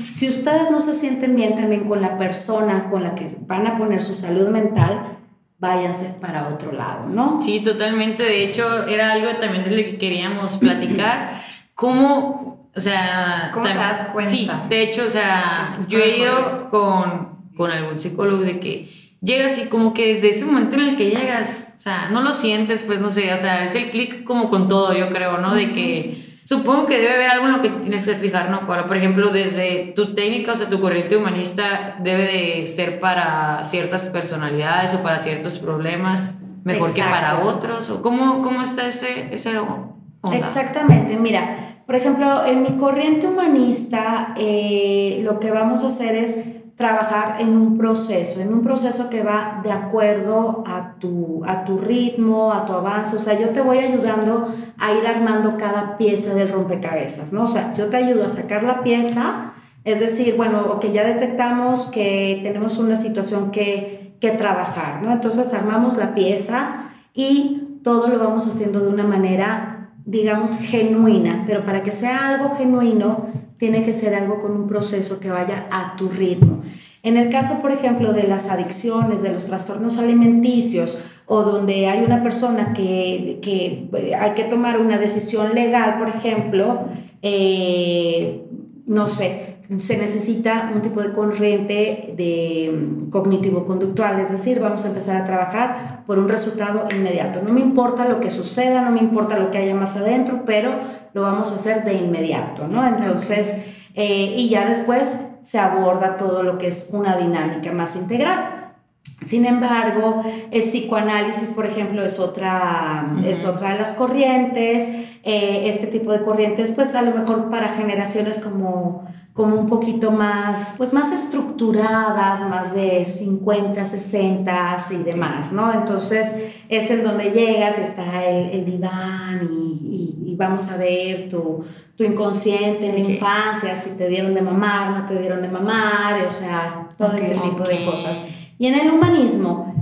Si 0.07 0.29
ustedes 0.29 0.71
no 0.71 0.81
se 0.81 0.95
sienten 0.95 1.35
bien 1.35 1.57
también 1.57 1.89
con 1.89 2.01
la 2.01 2.17
persona 2.17 2.89
con 2.89 3.03
la 3.03 3.17
que 3.17 3.27
van 3.47 3.67
a 3.67 3.77
poner 3.77 4.03
su 4.03 4.15
salud 4.15 4.49
mental, 4.49 5.19
váyanse 5.59 6.15
para 6.21 6.49
otro 6.49 6.71
lado, 6.71 7.09
¿no? 7.09 7.43
Sí, 7.43 7.61
totalmente. 7.61 8.23
De 8.23 8.45
hecho, 8.45 8.87
era 8.87 9.13
algo 9.13 9.29
también 9.41 9.65
de 9.65 9.71
lo 9.71 9.85
que 9.85 9.99
queríamos 9.99 10.57
platicar. 10.57 11.41
¿Cómo 11.75 12.60
o 12.75 12.81
sea, 12.81 13.51
¿cómo 13.53 13.67
te 13.67 13.75
das 13.75 14.09
cuenta? 14.13 14.31
Sí, 14.31 14.51
de 14.69 14.83
hecho, 14.83 15.05
o 15.07 15.09
sea, 15.09 15.71
yo 15.89 15.99
he 15.99 16.19
ido 16.19 16.71
con, 16.71 17.51
con 17.57 17.71
algún 17.71 17.99
psicólogo 17.99 18.43
de 18.43 18.61
que 18.61 18.89
llegas 19.21 19.59
y 19.59 19.69
como 19.69 19.93
que 19.93 20.15
desde 20.15 20.31
ese 20.31 20.45
momento 20.45 20.77
en 20.77 20.83
el 20.83 20.97
que 20.97 21.11
llegas, 21.11 21.75
o 21.77 21.81
sea, 21.81 22.09
no 22.11 22.23
lo 22.23 22.33
sientes, 22.33 22.83
pues 22.83 23.01
no 23.01 23.11
sé, 23.11 23.33
o 23.33 23.37
sea, 23.37 23.65
es 23.65 23.75
el 23.75 23.91
clic 23.91 24.25
como 24.25 24.51
con 24.51 24.69
todo, 24.69 24.93
yo 24.93 25.11
creo, 25.11 25.39
¿no? 25.39 25.55
De 25.55 25.73
que 25.73 26.41
supongo 26.45 26.87
que 26.87 26.99
debe 26.99 27.15
haber 27.15 27.31
algo 27.31 27.47
en 27.47 27.53
lo 27.53 27.63
que 27.63 27.71
te 27.71 27.79
tienes 27.79 28.07
que 28.07 28.15
fijar, 28.15 28.51
¿no? 28.51 28.67
Por 28.67 28.97
ejemplo, 28.97 29.31
desde 29.31 29.93
tu 29.95 30.15
técnica, 30.15 30.53
o 30.53 30.57
sea, 30.57 30.69
tu 30.69 30.81
corriente 30.81 31.17
humanista 31.17 31.97
debe 32.01 32.25
de 32.25 32.67
ser 32.67 33.01
para 33.01 33.63
ciertas 33.63 34.07
personalidades 34.07 34.95
o 34.95 35.03
para 35.03 35.19
ciertos 35.19 35.59
problemas 35.59 36.35
mejor 36.65 36.93
que 36.93 37.03
para 37.03 37.41
otros, 37.41 37.91
o 37.91 38.03
cómo, 38.03 38.43
cómo 38.43 38.63
está 38.63 38.87
ese, 38.87 39.29
ese 39.33 39.59
onda? 39.59 39.89
Exactamente, 40.33 41.17
mira, 41.17 41.70
por 41.91 41.97
ejemplo, 41.97 42.47
en 42.47 42.63
mi 42.63 42.77
corriente 42.77 43.27
humanista, 43.27 44.33
eh, 44.39 45.23
lo 45.25 45.41
que 45.41 45.51
vamos 45.51 45.83
a 45.83 45.89
hacer 45.89 46.15
es 46.15 46.39
trabajar 46.77 47.41
en 47.41 47.49
un 47.49 47.77
proceso, 47.77 48.41
en 48.41 48.55
un 48.55 48.63
proceso 48.63 49.11
que 49.11 49.25
va 49.25 49.61
de 49.65 49.73
acuerdo 49.73 50.63
a 50.69 50.95
tu, 51.01 51.43
a 51.45 51.65
tu 51.65 51.79
ritmo, 51.79 52.53
a 52.53 52.65
tu 52.65 52.75
avance. 52.75 53.17
O 53.17 53.19
sea, 53.19 53.37
yo 53.37 53.49
te 53.49 53.61
voy 53.61 53.79
ayudando 53.79 54.55
a 54.79 54.93
ir 54.93 55.05
armando 55.05 55.57
cada 55.59 55.97
pieza 55.97 56.33
del 56.33 56.53
rompecabezas, 56.53 57.33
¿no? 57.33 57.43
O 57.43 57.49
sea, 57.49 57.75
yo 57.75 57.89
te 57.89 57.97
ayudo 57.97 58.25
a 58.25 58.29
sacar 58.29 58.63
la 58.63 58.85
pieza, 58.85 59.55
es 59.83 59.99
decir, 59.99 60.37
bueno, 60.37 60.79
que 60.79 60.93
ya 60.93 61.05
detectamos 61.05 61.89
que 61.89 62.39
tenemos 62.45 62.79
una 62.79 62.95
situación 62.95 63.51
que, 63.51 64.15
que 64.21 64.31
trabajar, 64.31 65.03
¿no? 65.03 65.11
Entonces 65.11 65.53
armamos 65.53 65.97
la 65.97 66.15
pieza 66.15 66.85
y 67.15 67.81
todo 67.83 68.07
lo 68.07 68.21
vamos 68.21 68.47
haciendo 68.47 68.79
de 68.79 68.91
una 68.91 69.03
manera, 69.03 69.80
digamos, 70.05 70.57
genuina, 70.57 71.45
pero 71.47 71.65
para 71.65 71.83
que 71.83 71.93
sea 71.93 72.29
algo 72.29 72.55
genuino, 72.57 73.27
tiene 73.59 73.83
que 73.83 73.93
ser 73.93 74.15
algo 74.15 74.41
con 74.41 74.53
un 74.53 74.67
proceso 74.67 75.21
que 75.21 75.31
vaya 75.31 75.67
a 75.71 75.97
tu 75.97 76.09
ritmo. 76.09 76.63
En 77.03 77.17
el 77.17 77.31
caso, 77.31 77.61
por 77.63 77.73
ejemplo, 77.73 78.13
de 78.13 78.25
las 78.25 78.49
adicciones, 78.49 79.23
de 79.23 79.33
los 79.33 79.47
trastornos 79.47 79.99
alimenticios, 79.99 80.99
o 81.27 81.43
donde 81.43 81.87
hay 81.87 82.05
una 82.05 82.23
persona 82.23 82.73
que, 82.75 83.39
que 83.41 83.89
eh, 83.95 84.15
hay 84.15 84.33
que 84.33 84.45
tomar 84.45 84.81
una 84.81 84.99
decisión 84.99 85.55
legal, 85.55 85.97
por 85.97 86.09
ejemplo, 86.09 86.87
eh, 87.23 88.43
no 88.87 89.07
sé, 89.07 89.60
se 89.79 89.97
necesita 89.97 90.71
un 90.75 90.83
tipo 90.83 91.01
de 91.01 91.13
corriente 91.13 92.15
de 92.17 92.73
mm, 92.73 93.11
cognitivo-conductual, 93.11 94.21
es 94.21 94.31
decir, 94.31 94.59
vamos 94.59 94.85
a 94.85 94.89
empezar 94.89 95.17
a 95.17 95.25
trabajar 95.25 96.03
por 96.07 96.19
un 96.19 96.29
resultado 96.29 96.87
inmediato. 96.95 97.41
No 97.43 97.53
me 97.53 97.61
importa 97.61 98.09
lo 98.09 98.21
que 98.21 98.31
suceda, 98.31 98.83
no 98.83 98.91
me 98.91 99.01
importa 99.01 99.39
lo 99.39 99.51
que 99.51 99.59
haya 99.59 99.75
más 99.75 99.97
adentro, 99.97 100.43
pero 100.45 100.75
lo 101.13 101.23
vamos 101.23 101.53
a 101.53 101.57
hacer 101.57 101.85
de 101.85 101.95
inmediato, 101.95 102.67
¿no? 102.67 102.85
Entonces, 102.87 103.55
eh, 103.95 104.35
y 104.37 104.49
ya 104.49 104.67
después 104.67 105.19
se 105.43 105.59
aborda 105.59 106.17
todo 106.17 106.43
lo 106.43 106.59
que 106.59 106.69
es 106.69 106.91
una 106.93 107.17
dinámica 107.17 107.73
más 107.73 107.97
integral. 107.97 108.75
Sin 109.03 109.45
embargo, 109.45 110.23
el 110.51 110.63
psicoanálisis, 110.63 111.51
por 111.51 111.67
ejemplo, 111.67 112.03
es 112.05 112.19
otra, 112.19 113.15
es 113.25 113.47
otra 113.47 113.73
de 113.73 113.79
las 113.79 113.95
corrientes. 113.95 114.89
Eh, 115.23 115.65
este 115.67 115.87
tipo 115.87 116.11
de 116.13 116.23
corrientes, 116.23 116.71
pues 116.71 116.95
a 116.95 117.03
lo 117.03 117.15
mejor 117.15 117.51
para 117.51 117.69
generaciones 117.69 118.39
como, 118.39 119.05
como 119.41 119.57
un 119.57 119.67
poquito 119.67 120.11
más, 120.11 120.75
pues 120.77 120.93
más 120.93 121.11
estructuradas, 121.13 122.43
más 122.43 122.75
de 122.75 123.07
50, 123.07 123.87
60 123.87 124.77
y 124.91 124.97
demás, 124.97 125.51
¿no? 125.51 125.73
Entonces 125.73 126.53
es 126.69 126.91
en 126.91 127.03
donde 127.03 127.31
llegas, 127.31 127.79
está 127.79 128.27
el, 128.27 128.51
el 128.51 128.67
diván 128.67 129.49
y, 129.51 130.17
y, 130.27 130.37
vamos 130.37 130.71
a 130.71 130.77
ver 130.77 131.31
tu, 131.31 131.65
tu 131.97 132.05
inconsciente 132.05 132.87
en 132.91 133.03
la 133.03 133.11
infancia, 133.11 133.75
si 133.75 133.93
te 133.93 134.09
dieron 134.09 134.35
de 134.35 134.43
mamar, 134.43 134.91
no 134.91 135.07
te 135.07 135.19
dieron 135.19 135.41
de 135.41 135.49
mamar, 135.49 136.23
o 136.27 136.31
sea, 136.31 136.91
todo 136.99 137.13
este 137.13 137.39
tipo 137.39 137.65
de 137.65 137.87
cosas. 137.87 138.23
Y 138.59 138.67
en 138.67 138.75
el 138.75 138.91
humanismo 138.91 139.75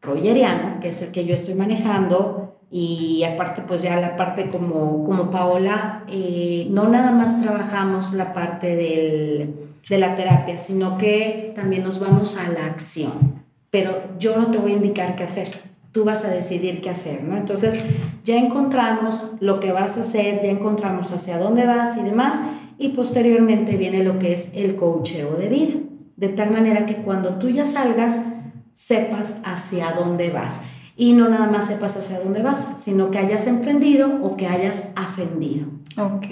rogeriano, 0.00 0.78
que 0.78 0.90
es 0.90 1.02
el 1.02 1.10
que 1.10 1.24
yo 1.24 1.34
estoy 1.34 1.54
manejando, 1.54 2.39
y 2.70 3.24
aparte 3.24 3.62
pues 3.66 3.82
ya 3.82 3.96
la 3.96 4.16
parte 4.16 4.48
como, 4.48 5.04
como 5.04 5.30
Paola, 5.30 6.04
eh, 6.08 6.66
no 6.70 6.88
nada 6.88 7.12
más 7.12 7.40
trabajamos 7.40 8.12
la 8.14 8.32
parte 8.32 8.76
del, 8.76 9.54
de 9.88 9.98
la 9.98 10.14
terapia, 10.14 10.56
sino 10.56 10.96
que 10.96 11.52
también 11.56 11.82
nos 11.82 11.98
vamos 11.98 12.36
a 12.36 12.48
la 12.48 12.66
acción. 12.66 13.42
Pero 13.70 14.02
yo 14.18 14.36
no 14.36 14.50
te 14.50 14.58
voy 14.58 14.72
a 14.72 14.76
indicar 14.76 15.16
qué 15.16 15.24
hacer, 15.24 15.48
tú 15.92 16.04
vas 16.04 16.24
a 16.24 16.28
decidir 16.28 16.80
qué 16.80 16.90
hacer, 16.90 17.22
¿no? 17.24 17.36
Entonces 17.36 17.84
ya 18.24 18.36
encontramos 18.36 19.36
lo 19.40 19.60
que 19.60 19.72
vas 19.72 19.96
a 19.96 20.00
hacer, 20.00 20.40
ya 20.42 20.50
encontramos 20.50 21.12
hacia 21.12 21.38
dónde 21.38 21.66
vas 21.66 21.96
y 21.96 22.02
demás, 22.02 22.40
y 22.78 22.90
posteriormente 22.90 23.76
viene 23.76 24.04
lo 24.04 24.18
que 24.18 24.32
es 24.32 24.52
el 24.54 24.76
coacheo 24.76 25.34
de 25.34 25.48
vida 25.48 25.74
de 26.20 26.28
tal 26.28 26.50
manera 26.50 26.84
que 26.84 26.96
cuando 26.96 27.38
tú 27.38 27.48
ya 27.48 27.64
salgas, 27.64 28.20
sepas 28.74 29.40
hacia 29.42 29.92
dónde 29.92 30.28
vas. 30.28 30.60
Y 31.00 31.14
no 31.14 31.30
nada 31.30 31.46
más 31.46 31.68
sepas 31.68 31.96
hacia 31.96 32.18
dónde 32.18 32.42
vas, 32.42 32.76
sino 32.78 33.10
que 33.10 33.16
hayas 33.16 33.46
emprendido 33.46 34.22
o 34.22 34.36
que 34.36 34.46
hayas 34.46 34.88
ascendido. 34.96 35.66
Ok. 35.96 36.26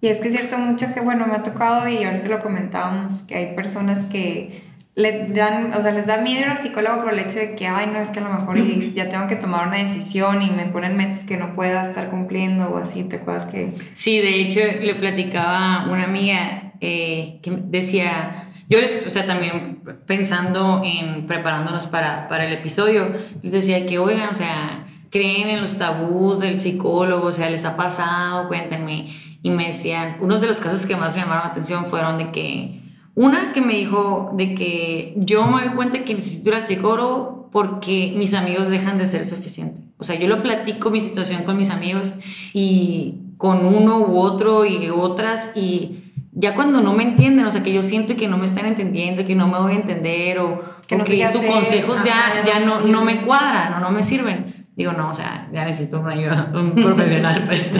Y 0.00 0.06
es 0.06 0.18
que 0.18 0.28
es 0.28 0.34
cierto 0.34 0.56
mucho 0.56 0.86
que, 0.94 1.00
bueno, 1.00 1.26
me 1.26 1.34
ha 1.34 1.42
tocado 1.42 1.88
y 1.88 2.04
ahorita 2.04 2.28
lo 2.28 2.38
comentábamos, 2.38 3.24
que 3.24 3.34
hay 3.34 3.56
personas 3.56 4.04
que 4.04 4.62
le 4.94 5.26
dan, 5.30 5.72
o 5.74 5.82
sea, 5.82 5.90
les 5.90 6.06
da 6.06 6.18
miedo 6.18 6.48
al 6.48 6.62
psicólogo 6.62 7.02
por 7.02 7.12
el 7.12 7.18
hecho 7.18 7.40
de 7.40 7.56
que, 7.56 7.66
ay, 7.66 7.88
no, 7.92 7.98
es 7.98 8.10
que 8.10 8.20
a 8.20 8.22
lo 8.22 8.30
mejor 8.30 8.56
ya 8.94 9.08
tengo 9.08 9.26
que 9.26 9.34
tomar 9.34 9.66
una 9.66 9.78
decisión 9.78 10.40
y 10.40 10.52
me 10.52 10.66
ponen 10.66 10.96
metas 10.96 11.24
que 11.24 11.36
no 11.36 11.56
pueda 11.56 11.82
estar 11.82 12.10
cumpliendo 12.10 12.68
o 12.68 12.76
así, 12.76 13.02
¿te 13.02 13.16
acuerdas 13.16 13.46
que? 13.46 13.72
Sí, 13.94 14.18
de 14.18 14.42
hecho, 14.42 14.60
le 14.80 14.94
platicaba 14.94 15.88
una 15.90 16.04
amiga 16.04 16.74
eh, 16.80 17.40
que 17.42 17.50
decía, 17.50 18.47
yo 18.68 18.80
les, 18.80 19.06
o 19.06 19.10
sea, 19.10 19.26
también 19.26 19.82
pensando 20.06 20.82
en 20.84 21.26
preparándonos 21.26 21.86
para, 21.86 22.28
para 22.28 22.46
el 22.46 22.52
episodio, 22.52 23.14
les 23.42 23.52
decía 23.52 23.86
que, 23.86 23.98
oigan, 23.98 24.28
o 24.28 24.34
sea, 24.34 24.86
creen 25.10 25.48
en 25.48 25.60
los 25.60 25.78
tabús 25.78 26.40
del 26.40 26.58
psicólogo, 26.58 27.28
o 27.28 27.32
sea, 27.32 27.48
les 27.48 27.64
ha 27.64 27.76
pasado, 27.76 28.48
cuéntenme. 28.48 29.08
Y 29.42 29.50
me 29.50 29.66
decían, 29.66 30.18
unos 30.20 30.40
de 30.40 30.48
los 30.48 30.60
casos 30.60 30.84
que 30.84 30.96
más 30.96 31.14
llamaron 31.14 31.44
la 31.44 31.50
atención 31.50 31.86
fueron 31.86 32.18
de 32.18 32.30
que, 32.30 32.82
una 33.14 33.52
que 33.52 33.60
me 33.60 33.74
dijo 33.74 34.32
de 34.34 34.54
que 34.54 35.14
yo 35.16 35.46
me 35.46 35.64
doy 35.64 35.74
cuenta 35.74 36.04
que 36.04 36.14
necesito 36.14 36.50
ir 36.50 36.56
al 36.56 36.64
psicólogo 36.64 37.48
porque 37.50 38.14
mis 38.16 38.34
amigos 38.34 38.68
dejan 38.68 38.98
de 38.98 39.06
ser 39.06 39.24
suficientes. 39.24 39.82
O 39.96 40.04
sea, 40.04 40.16
yo 40.16 40.28
lo 40.28 40.42
platico 40.42 40.90
mi 40.90 41.00
situación 41.00 41.44
con 41.44 41.56
mis 41.56 41.70
amigos 41.70 42.14
y 42.52 43.34
con 43.38 43.64
uno 43.64 44.00
u 44.00 44.18
otro 44.18 44.66
y 44.66 44.90
otras 44.90 45.52
y 45.56 46.07
ya 46.32 46.54
cuando 46.54 46.80
no 46.80 46.92
me 46.92 47.02
entienden, 47.02 47.46
o 47.46 47.50
sea, 47.50 47.62
que 47.62 47.72
yo 47.72 47.82
siento 47.82 48.16
que 48.16 48.28
no 48.28 48.36
me 48.38 48.44
están 48.44 48.66
entendiendo, 48.66 49.24
que 49.24 49.34
no 49.34 49.48
me 49.48 49.58
voy 49.58 49.72
a 49.72 49.76
entender 49.76 50.38
o 50.38 50.62
que, 50.86 51.26
sus 51.26 51.42
consejos 51.42 52.02
ya, 52.04 52.42
ya, 52.44 52.60
no, 52.60 52.80
no, 52.80 53.04
me 53.04 53.20
cuadran 53.22 53.74
o 53.74 53.80
no 53.80 53.90
me 53.90 54.02
sirven. 54.02 54.66
Digo, 54.76 54.92
no, 54.92 55.10
o 55.10 55.14
sea, 55.14 55.48
ya 55.52 55.64
necesito 55.64 56.00
una 56.00 56.12
ayuda, 56.12 56.52
un 56.54 56.72
profesional, 56.76 57.44
pues. 57.44 57.72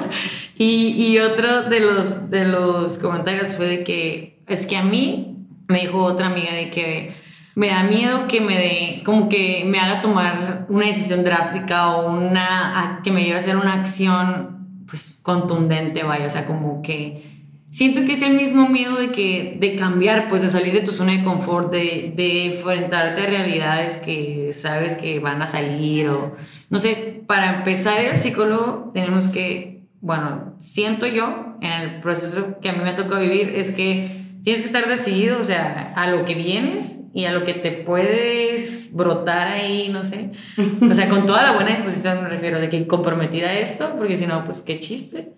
y, 0.56 0.90
y 1.06 1.18
otro 1.18 1.62
de 1.64 1.80
los, 1.80 2.30
de 2.30 2.44
los 2.44 2.98
comentarios 2.98 3.54
fue 3.54 3.66
de 3.66 3.84
que 3.84 4.42
es 4.46 4.66
que 4.66 4.76
a 4.76 4.84
mí, 4.84 5.46
me 5.68 5.80
dijo 5.80 6.04
otra 6.04 6.26
amiga 6.26 6.52
de 6.52 6.70
que 6.70 7.14
me 7.54 7.68
da 7.68 7.82
miedo 7.82 8.28
que 8.28 8.40
me 8.40 8.56
dé, 8.56 9.02
como 9.04 9.28
que 9.28 9.64
me 9.66 9.78
haga 9.78 10.00
tomar 10.00 10.66
una 10.68 10.86
decisión 10.86 11.24
drástica 11.24 11.96
o 11.96 12.10
una, 12.10 13.00
que 13.02 13.10
me 13.10 13.22
lleve 13.22 13.36
a 13.36 13.38
hacer 13.38 13.56
una 13.56 13.74
acción, 13.74 14.84
pues, 14.86 15.20
contundente, 15.22 16.02
vaya, 16.02 16.26
o 16.26 16.30
sea, 16.30 16.46
como 16.46 16.82
que 16.82 17.41
siento 17.72 18.04
que 18.04 18.12
es 18.12 18.20
el 18.20 18.34
mismo 18.34 18.68
miedo 18.68 18.96
de 18.96 19.12
que 19.12 19.56
de 19.58 19.74
cambiar, 19.76 20.28
pues 20.28 20.42
de 20.42 20.50
salir 20.50 20.74
de 20.74 20.82
tu 20.82 20.92
zona 20.92 21.12
de 21.12 21.24
confort, 21.24 21.72
de, 21.72 22.12
de 22.14 22.54
enfrentarte 22.54 23.22
a 23.22 23.26
realidades 23.26 23.96
que 23.96 24.52
sabes 24.52 24.96
que 24.96 25.20
van 25.20 25.40
a 25.40 25.46
salir 25.46 26.10
o 26.10 26.36
no 26.68 26.78
sé, 26.78 27.22
para 27.26 27.56
empezar 27.56 27.98
el 28.00 28.18
psicólogo 28.18 28.90
tenemos 28.92 29.26
que, 29.28 29.86
bueno, 30.02 30.54
siento 30.58 31.06
yo 31.06 31.56
en 31.62 31.72
el 31.72 32.00
proceso 32.02 32.58
que 32.60 32.68
a 32.68 32.74
mí 32.74 32.84
me 32.84 32.92
tocado 32.92 33.22
vivir 33.22 33.54
es 33.56 33.70
que 33.70 34.36
tienes 34.42 34.60
que 34.60 34.66
estar 34.66 34.86
decidido, 34.86 35.40
o 35.40 35.44
sea, 35.44 35.94
a 35.96 36.08
lo 36.08 36.26
que 36.26 36.34
vienes 36.34 37.00
y 37.14 37.24
a 37.24 37.32
lo 37.32 37.44
que 37.44 37.54
te 37.54 37.72
puedes 37.72 38.90
brotar 38.92 39.48
ahí, 39.48 39.88
no 39.88 40.04
sé. 40.04 40.32
O 40.90 40.92
sea, 40.92 41.08
con 41.08 41.24
toda 41.24 41.42
la 41.42 41.52
buena 41.52 41.70
disposición 41.70 42.22
me 42.22 42.28
refiero 42.28 42.60
de 42.60 42.68
que 42.68 42.86
comprometida 42.86 43.48
a 43.48 43.58
esto, 43.58 43.94
porque 43.96 44.16
si 44.16 44.26
no, 44.26 44.44
pues 44.44 44.60
qué 44.60 44.78
chiste 44.78 45.32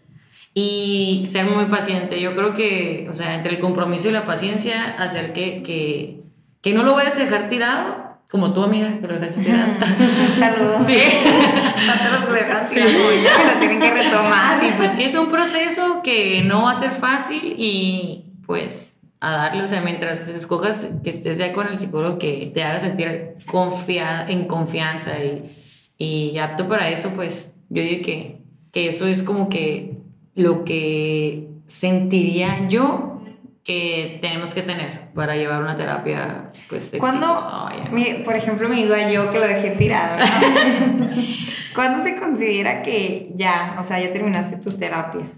y 0.54 1.24
ser 1.26 1.46
muy 1.46 1.66
paciente. 1.66 2.20
Yo 2.20 2.34
creo 2.36 2.54
que, 2.54 3.08
o 3.10 3.14
sea, 3.14 3.34
entre 3.34 3.54
el 3.54 3.58
compromiso 3.58 4.08
y 4.08 4.12
la 4.12 4.24
paciencia, 4.24 4.94
hacer 4.98 5.32
que, 5.32 5.62
que, 5.62 6.22
que 6.62 6.72
no 6.72 6.84
lo 6.84 6.94
vayas 6.94 7.16
a 7.16 7.18
dejar 7.18 7.48
tirado, 7.48 8.04
como 8.30 8.52
tu 8.52 8.62
amiga, 8.62 8.98
que 9.00 9.06
lo 9.06 9.14
dejaste 9.14 9.42
tirado. 9.42 9.72
Saludos. 10.36 10.86
Sí. 10.86 10.96
no 10.96 11.92
te 11.92 12.26
lo 12.26 12.32
dejas 12.32 12.68
sí. 12.68 12.76
que 12.76 12.80
lo 12.80 13.58
tienen 13.58 13.80
que 13.80 13.90
retomar. 13.90 14.60
Sí, 14.60 14.68
pues 14.76 14.92
que 14.92 15.04
es 15.04 15.14
un 15.16 15.28
proceso 15.28 16.00
que 16.02 16.42
no 16.44 16.62
va 16.62 16.70
a 16.70 16.74
ser 16.74 16.92
fácil 16.92 17.54
y 17.58 18.32
pues 18.46 18.98
a 19.20 19.32
darle, 19.32 19.62
o 19.62 19.66
sea, 19.66 19.80
mientras 19.80 20.28
escojas 20.28 20.88
que 21.02 21.10
estés 21.10 21.38
ya 21.38 21.52
con 21.52 21.66
el 21.66 21.78
psicólogo 21.78 22.18
que 22.18 22.50
te 22.52 22.62
haga 22.62 22.78
sentir 22.78 23.36
confia 23.46 24.24
en 24.28 24.44
confianza 24.46 25.12
y, 25.18 25.56
y 25.96 26.38
apto 26.38 26.68
para 26.68 26.90
eso, 26.90 27.10
pues 27.14 27.54
yo 27.70 27.82
digo 27.82 28.04
que, 28.04 28.42
que 28.70 28.88
eso 28.88 29.06
es 29.06 29.22
como 29.22 29.48
que 29.48 29.93
lo 30.34 30.64
que 30.64 31.48
sentiría 31.66 32.68
yo 32.68 33.20
que 33.64 34.18
tenemos 34.20 34.52
que 34.52 34.62
tener 34.62 35.12
para 35.14 35.36
llevar 35.36 35.62
una 35.62 35.76
terapia 35.76 36.52
pues 36.68 36.92
cuando 36.98 37.40
por 38.24 38.36
ejemplo 38.36 38.68
me 38.68 38.76
digo 38.76 38.94
yo 39.10 39.30
que 39.30 39.38
lo 39.38 39.46
dejé 39.46 39.70
tirado 39.70 40.18
¿no? 40.18 41.06
¿cuándo 41.74 42.02
se 42.02 42.18
considera 42.18 42.82
que 42.82 43.32
ya 43.34 43.76
o 43.78 43.82
sea 43.82 44.00
ya 44.00 44.12
terminaste 44.12 44.58
tu 44.58 44.76
terapia? 44.76 45.30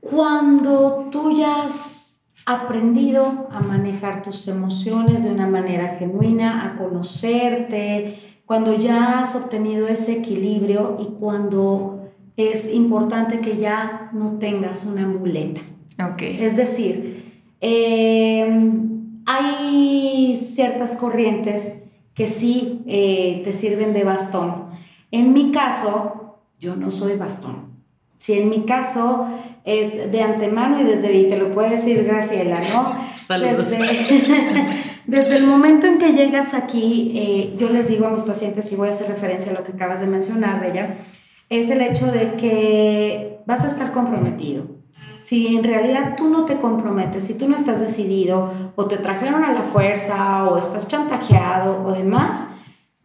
cuando 0.00 1.08
tú 1.10 1.36
ya 1.36 1.64
has 1.64 2.22
aprendido 2.46 3.48
a 3.50 3.60
manejar 3.60 4.22
tus 4.22 4.48
emociones 4.48 5.24
de 5.24 5.30
una 5.30 5.46
manera 5.46 5.96
genuina 5.98 6.64
a 6.64 6.76
conocerte 6.76 8.18
cuando 8.46 8.72
ya 8.74 9.20
has 9.20 9.34
obtenido 9.36 9.86
ese 9.86 10.12
equilibrio 10.12 10.96
y 10.98 11.18
cuando 11.20 11.97
es 12.38 12.72
importante 12.72 13.40
que 13.40 13.56
ya 13.56 14.10
no 14.12 14.38
tengas 14.38 14.84
una 14.84 15.06
muleta. 15.06 15.60
Okay. 16.12 16.38
Es 16.40 16.56
decir, 16.56 17.42
em, 17.60 19.22
hay 19.26 20.36
ciertas 20.40 20.94
corrientes 20.94 21.82
que 22.14 22.28
sí 22.28 22.82
eh, 22.86 23.42
te 23.44 23.52
sirven 23.52 23.92
de 23.92 24.04
bastón. 24.04 24.68
En 25.10 25.32
mi 25.32 25.50
caso, 25.50 26.38
yo 26.60 26.76
no 26.76 26.92
soy 26.92 27.16
bastón. 27.16 27.76
Si 28.18 28.34
en 28.34 28.48
mi 28.48 28.64
caso 28.64 29.26
es 29.64 30.10
de 30.10 30.22
antemano 30.22 30.80
y 30.80 30.84
desde 30.84 31.08
ahí, 31.08 31.28
te 31.28 31.38
lo 31.38 31.50
puede 31.50 31.70
decir 31.70 32.04
Graciela, 32.04 32.60
¿no? 32.72 32.94
Saludos. 33.20 33.70
Desde, 33.70 33.86
Desde 35.08 35.38
el 35.38 35.46
momento 35.46 35.86
en 35.86 35.98
que 35.98 36.12
llegas 36.12 36.54
aquí, 36.54 37.12
eh, 37.16 37.56
yo 37.58 37.70
les 37.70 37.88
digo 37.88 38.06
a 38.06 38.10
mis 38.10 38.22
pacientes, 38.22 38.70
y 38.70 38.76
voy 38.76 38.88
a 38.88 38.90
hacer 38.90 39.08
referencia 39.08 39.50
a 39.50 39.54
lo 39.54 39.64
que 39.64 39.72
acabas 39.72 40.00
de 40.00 40.06
mencionar, 40.06 40.60
Bella, 40.60 40.98
es 41.48 41.70
el 41.70 41.80
hecho 41.80 42.06
de 42.06 42.34
que 42.34 43.40
vas 43.46 43.64
a 43.64 43.68
estar 43.68 43.92
comprometido. 43.92 44.66
Si 45.18 45.56
en 45.56 45.64
realidad 45.64 46.14
tú 46.16 46.28
no 46.28 46.44
te 46.44 46.58
comprometes, 46.58 47.24
si 47.24 47.34
tú 47.34 47.48
no 47.48 47.56
estás 47.56 47.80
decidido, 47.80 48.52
o 48.76 48.86
te 48.86 48.98
trajeron 48.98 49.44
a 49.44 49.52
la 49.52 49.62
fuerza, 49.62 50.48
o 50.48 50.58
estás 50.58 50.86
chantajeado, 50.86 51.84
o 51.84 51.92
demás, 51.92 52.50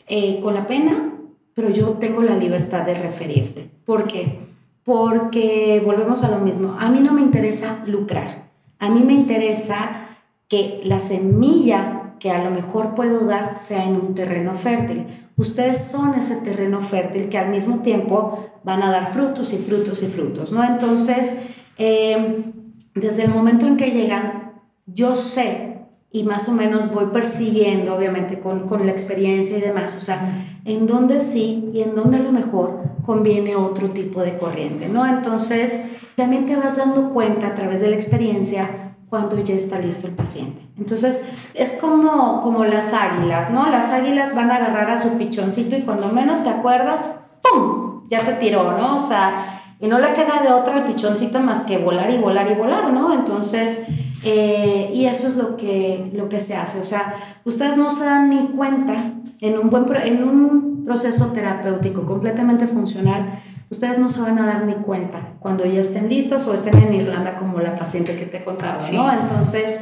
eh, 0.07 0.39
con 0.41 0.53
la 0.53 0.67
pena, 0.67 1.13
pero 1.55 1.69
yo 1.69 1.91
tengo 1.93 2.21
la 2.21 2.35
libertad 2.35 2.83
de 2.85 2.93
referirte. 2.95 3.69
¿Por 3.85 4.05
qué? 4.05 4.39
Porque 4.83 5.81
volvemos 5.83 6.23
a 6.23 6.29
lo 6.29 6.39
mismo. 6.39 6.75
A 6.79 6.89
mí 6.89 6.99
no 6.99 7.13
me 7.13 7.21
interesa 7.21 7.83
lucrar. 7.85 8.49
A 8.79 8.89
mí 8.89 9.01
me 9.01 9.13
interesa 9.13 10.07
que 10.47 10.81
la 10.83 10.99
semilla 10.99 12.15
que 12.19 12.31
a 12.31 12.43
lo 12.43 12.51
mejor 12.51 12.95
puedo 12.95 13.25
dar 13.25 13.57
sea 13.57 13.83
en 13.83 13.95
un 13.95 14.15
terreno 14.15 14.53
fértil. 14.53 15.22
Ustedes 15.35 15.85
son 15.85 16.13
ese 16.13 16.37
terreno 16.37 16.79
fértil 16.79 17.29
que 17.29 17.37
al 17.37 17.49
mismo 17.49 17.79
tiempo 17.79 18.49
van 18.63 18.83
a 18.83 18.91
dar 18.91 19.11
frutos 19.11 19.51
y 19.53 19.57
frutos 19.57 20.03
y 20.03 20.07
frutos, 20.07 20.51
¿no? 20.51 20.63
Entonces, 20.63 21.37
eh, 21.77 22.51
desde 22.93 23.23
el 23.23 23.31
momento 23.31 23.65
en 23.65 23.77
que 23.77 23.91
llegan, 23.91 24.61
yo 24.85 25.15
sé 25.15 25.73
y 26.11 26.23
más 26.23 26.47
o 26.47 26.51
menos 26.51 26.93
voy 26.93 27.07
percibiendo, 27.07 27.95
obviamente, 27.95 28.39
con, 28.39 28.67
con, 28.67 28.85
la 28.85 28.91
experiencia 28.91 29.57
y 29.57 29.61
demás, 29.61 29.97
o 29.97 30.01
sea, 30.01 30.59
en 30.63 30.85
dónde 30.85 31.21
sí 31.21 31.71
y 31.73 31.81
en 31.81 31.95
dónde 31.95 32.19
lo 32.19 32.31
mejor 32.31 32.83
conviene 33.03 33.55
otro 33.55 33.89
tipo 33.89 34.21
de 34.21 34.37
corriente, 34.37 34.87
¿no? 34.87 35.07
Entonces, 35.07 35.81
también 36.15 36.45
te 36.45 36.55
vas 36.55 36.77
dando 36.77 37.11
cuenta 37.11 37.47
a 37.47 37.55
través 37.55 37.81
de 37.81 37.89
la 37.89 37.95
experiencia 37.95 38.92
cuando 39.13 39.37
ya 39.43 39.53
está 39.53 39.77
listo 39.77 40.07
el 40.07 40.13
paciente. 40.13 40.59
Entonces, 40.75 41.21
es 41.53 41.73
como, 41.79 42.41
como 42.41 42.65
las 42.65 42.93
águilas, 42.93 43.51
¿no? 43.51 43.69
Las 43.69 43.91
águilas 43.91 44.33
van 44.33 44.49
a 44.49 44.55
agarrar 44.55 44.89
a 44.89 44.97
su 44.97 45.19
pichoncito 45.19 45.75
y 45.75 45.81
cuando 45.81 46.07
menos 46.07 46.43
te 46.43 46.49
acuerdas, 46.49 47.11
¡pum! 47.43 48.07
Ya 48.09 48.21
te 48.21 48.33
tiró, 48.33 48.75
¿no? 48.75 48.95
O 48.95 48.97
sea, 48.97 49.75
y 49.79 49.85
no 49.85 49.99
le 49.99 50.13
queda 50.13 50.41
de 50.41 50.51
otra 50.51 50.77
al 50.77 50.85
pichoncito 50.85 51.39
más 51.39 51.59
que 51.59 51.77
volar 51.77 52.09
y 52.09 52.17
volar 52.17 52.49
y 52.49 52.55
volar, 52.55 52.91
¿no? 52.91 53.13
Entonces, 53.13 53.83
eh, 54.23 54.89
y 54.95 55.05
eso 55.05 55.27
es 55.27 55.35
lo 55.35 55.57
que, 55.57 56.09
lo 56.15 56.27
que 56.27 56.39
se 56.39 56.55
hace. 56.55 56.79
O 56.79 56.83
sea, 56.83 57.13
ustedes 57.45 57.77
no 57.77 57.91
se 57.91 58.05
dan 58.05 58.31
ni 58.31 58.47
cuenta 58.47 58.95
en 59.41 59.59
un, 59.59 59.69
buen, 59.69 59.85
en 60.03 60.23
un 60.23 60.85
proceso 60.85 61.27
terapéutico 61.33 62.03
completamente 62.07 62.65
funcional, 62.65 63.39
ustedes 63.73 63.97
no 63.97 64.09
se 64.09 64.21
van 64.21 64.39
a 64.39 64.45
dar 64.45 64.65
ni 64.65 64.73
cuenta 64.73 65.33
cuando 65.39 65.65
ya 65.65 65.79
estén 65.79 66.07
listos 66.07 66.47
o 66.47 66.53
estén 66.53 66.77
en 66.77 66.93
Irlanda 66.93 67.35
como 67.35 67.59
la 67.59 67.75
paciente 67.75 68.15
que 68.17 68.25
te 68.25 68.43
contaba, 68.43 68.77
¿no? 68.93 69.11
Entonces, 69.11 69.79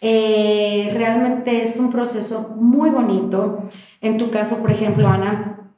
eh, 0.00 0.90
realmente 0.94 1.62
es 1.62 1.78
un 1.78 1.90
proceso 1.90 2.54
muy 2.58 2.90
bonito. 2.90 3.68
En 4.00 4.18
tu 4.18 4.30
caso, 4.30 4.58
por 4.58 4.70
ejemplo, 4.70 5.08
Ana, 5.08 5.70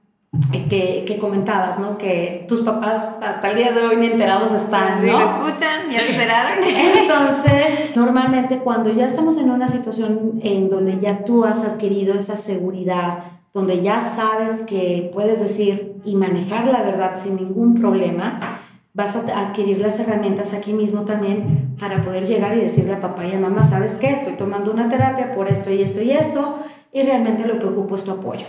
eh, 0.53 0.67
que, 0.69 1.05
que, 1.07 1.19
comentabas, 1.19 1.79
¿no? 1.79 1.99
Que 1.99 2.45
tus 2.49 2.61
papás 2.61 3.19
hasta 3.23 3.51
el 3.51 3.57
día 3.57 3.73
de 3.73 3.87
hoy 3.87 3.97
ni 3.97 4.07
enterados 4.07 4.53
están, 4.53 4.97
¿no? 4.97 5.01
Sí, 5.03 5.11
lo 5.11 5.21
escuchan, 5.21 5.91
ya 5.91 6.07
enteraron. 6.07 6.65
Entonces, 6.65 7.97
normalmente 7.97 8.59
cuando 8.59 8.93
ya 8.93 9.07
estamos 9.07 9.39
en 9.39 9.51
una 9.51 9.67
situación 9.67 10.41
en 10.43 10.69
donde 10.69 10.99
ya 11.01 11.25
tú 11.25 11.45
has 11.45 11.65
adquirido 11.65 12.15
esa 12.15 12.37
seguridad, 12.37 13.25
donde 13.57 13.81
ya 13.81 14.03
sabes 14.03 14.61
que 14.67 15.11
puedes 15.15 15.41
decir 15.41 15.95
y 16.05 16.15
manejar 16.15 16.67
la 16.67 16.83
verdad 16.83 17.13
sin 17.17 17.37
ningún 17.37 17.81
problema, 17.81 18.61
vas 18.93 19.17
a 19.17 19.21
adquirir 19.21 19.81
las 19.81 19.99
herramientas 19.99 20.53
aquí 20.53 20.75
mismo 20.75 21.07
también 21.07 21.75
para 21.81 22.03
poder 22.03 22.27
llegar 22.27 22.55
y 22.55 22.61
decirle 22.61 22.93
a 22.93 23.01
papá 23.01 23.25
y 23.25 23.33
a 23.33 23.39
mamá, 23.39 23.63
¿sabes 23.63 23.97
qué? 23.97 24.09
Estoy 24.11 24.35
tomando 24.35 24.71
una 24.71 24.91
terapia 24.91 25.33
por 25.33 25.49
esto 25.49 25.71
y 25.71 25.81
esto 25.81 26.03
y 26.03 26.11
esto, 26.11 26.59
y 26.93 27.01
realmente 27.01 27.49
lo 27.49 27.59
que 27.59 27.65
ocupo 27.65 27.95
es 27.95 28.05
tu 28.05 28.11
apoyo. 28.11 28.45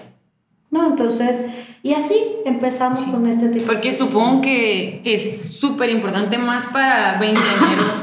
¿No? 0.71 0.85
Entonces, 0.85 1.45
y 1.83 1.93
así 1.93 2.21
empezamos 2.45 3.05
con 3.05 3.25
este 3.27 3.47
tipo 3.47 3.65
Porque 3.65 3.93
supongo 3.93 4.41
que 4.41 5.01
es 5.05 5.53
súper 5.53 5.89
importante 5.89 6.37
más 6.37 6.65
para 6.65 7.17
20 7.17 7.41
años, 7.41 7.93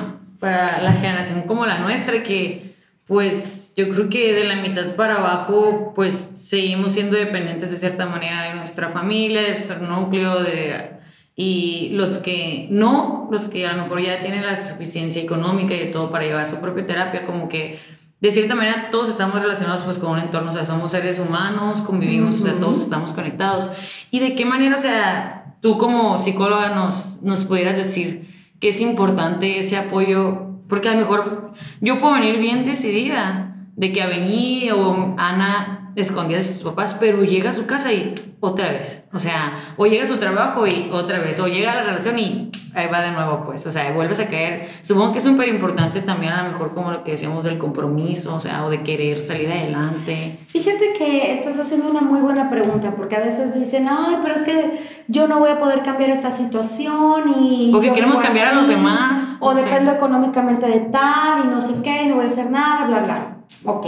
para 0.40 0.80
la 0.80 0.92
generación 0.92 1.42
como 1.42 1.66
la 1.66 1.80
nuestra, 1.80 2.22
que 2.22 2.73
pues 3.06 3.72
yo 3.76 3.88
creo 3.88 4.08
que 4.08 4.32
de 4.32 4.44
la 4.44 4.56
mitad 4.56 4.96
para 4.96 5.16
abajo, 5.16 5.92
pues 5.94 6.30
seguimos 6.36 6.92
siendo 6.92 7.16
dependientes 7.16 7.70
de 7.70 7.76
cierta 7.76 8.06
manera 8.06 8.44
de 8.44 8.54
nuestra 8.54 8.88
familia, 8.88 9.42
de 9.42 9.48
nuestro 9.48 9.78
núcleo, 9.78 10.42
de, 10.42 10.94
y 11.36 11.90
los 11.92 12.18
que 12.18 12.68
no, 12.70 13.28
los 13.30 13.46
que 13.46 13.66
a 13.66 13.74
lo 13.74 13.82
mejor 13.82 14.00
ya 14.00 14.20
tienen 14.20 14.46
la 14.46 14.56
suficiencia 14.56 15.20
económica 15.20 15.74
y 15.74 15.78
de 15.80 15.86
todo 15.86 16.10
para 16.10 16.24
llevar 16.24 16.46
su 16.46 16.60
propia 16.60 16.86
terapia, 16.86 17.26
como 17.26 17.48
que 17.48 17.78
de 18.20 18.30
cierta 18.30 18.54
manera 18.54 18.88
todos 18.90 19.10
estamos 19.10 19.42
relacionados 19.42 19.82
pues 19.82 19.98
con 19.98 20.12
un 20.12 20.20
entorno, 20.20 20.48
o 20.48 20.52
sea, 20.52 20.64
somos 20.64 20.92
seres 20.92 21.18
humanos, 21.18 21.82
convivimos, 21.82 22.40
o 22.40 22.44
sea, 22.44 22.54
todos 22.58 22.80
estamos 22.80 23.12
conectados. 23.12 23.68
¿Y 24.10 24.20
de 24.20 24.34
qué 24.34 24.46
manera, 24.46 24.76
o 24.76 24.80
sea, 24.80 25.56
tú 25.60 25.76
como 25.76 26.16
psicóloga 26.16 26.70
nos, 26.70 27.20
nos 27.20 27.44
pudieras 27.44 27.76
decir 27.76 28.32
que 28.60 28.70
es 28.70 28.80
importante 28.80 29.58
ese 29.58 29.76
apoyo? 29.76 30.43
Porque 30.68 30.88
a 30.88 30.92
lo 30.92 30.98
mejor 30.98 31.52
yo 31.80 31.98
puedo 31.98 32.14
venir 32.14 32.38
bien 32.38 32.64
decidida, 32.64 33.50
de 33.76 33.92
que 33.92 34.02
Avení 34.02 34.70
o 34.70 35.14
Ana 35.18 35.92
escondía 35.96 36.38
a 36.38 36.42
sus 36.42 36.62
papás, 36.62 36.96
pero 36.98 37.24
llega 37.24 37.50
a 37.50 37.52
su 37.52 37.66
casa 37.66 37.92
y 37.92 38.14
otra 38.40 38.70
vez. 38.70 39.06
O 39.12 39.18
sea, 39.18 39.74
o 39.76 39.86
llega 39.86 40.04
a 40.04 40.06
su 40.06 40.16
trabajo 40.16 40.66
y 40.66 40.90
otra 40.92 41.20
vez, 41.20 41.38
o 41.40 41.46
llega 41.46 41.72
a 41.72 41.76
la 41.76 41.82
relación 41.82 42.18
y 42.18 42.50
ahí 42.74 42.88
va 42.92 43.00
de 43.02 43.12
nuevo, 43.12 43.44
pues. 43.46 43.66
O 43.66 43.72
sea, 43.72 43.92
vuelves 43.92 44.20
a 44.20 44.28
caer. 44.28 44.68
Supongo 44.82 45.12
que 45.12 45.18
es 45.18 45.24
súper 45.24 45.48
importante 45.48 46.00
también, 46.02 46.32
a 46.32 46.44
lo 46.44 46.50
mejor, 46.50 46.72
como 46.72 46.90
lo 46.90 47.04
que 47.04 47.12
decíamos 47.12 47.44
del 47.44 47.58
compromiso, 47.58 48.34
o 48.34 48.40
sea, 48.40 48.64
o 48.64 48.70
de 48.70 48.82
querer 48.82 49.20
salir 49.20 49.50
adelante. 49.50 50.40
Fíjate 50.48 50.92
que 50.98 51.32
estás 51.32 51.58
haciendo 51.58 51.90
una 51.90 52.00
muy 52.00 52.20
buena 52.20 52.50
pregunta, 52.50 52.94
porque 52.96 53.16
a 53.16 53.20
veces 53.20 53.54
dicen, 53.54 53.86
ay, 53.88 54.18
pero 54.22 54.34
es 54.34 54.42
que 54.42 54.93
yo 55.08 55.28
no 55.28 55.38
voy 55.38 55.50
a 55.50 55.58
poder 55.58 55.82
cambiar 55.82 56.10
esta 56.10 56.30
situación 56.30 57.42
y. 57.42 57.72
O 57.74 57.80
que 57.80 57.92
queremos 57.92 58.18
cambiar 58.20 58.52
a 58.52 58.54
los 58.54 58.68
demás. 58.68 59.36
O 59.40 59.54
dependo 59.54 59.92
económicamente 59.92 60.66
de 60.66 60.80
tal 60.80 61.44
y 61.44 61.48
no 61.48 61.60
sé 61.60 61.82
qué, 61.82 62.04
y 62.04 62.08
no 62.08 62.16
voy 62.16 62.24
a 62.24 62.28
hacer 62.28 62.50
nada, 62.50 62.86
bla, 62.86 63.00
bla. 63.00 63.36
Ok. 63.64 63.86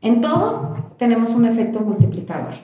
En 0.00 0.20
todo 0.20 0.94
tenemos 0.98 1.30
un 1.30 1.44
efecto 1.44 1.80
multiplicador. 1.80 2.54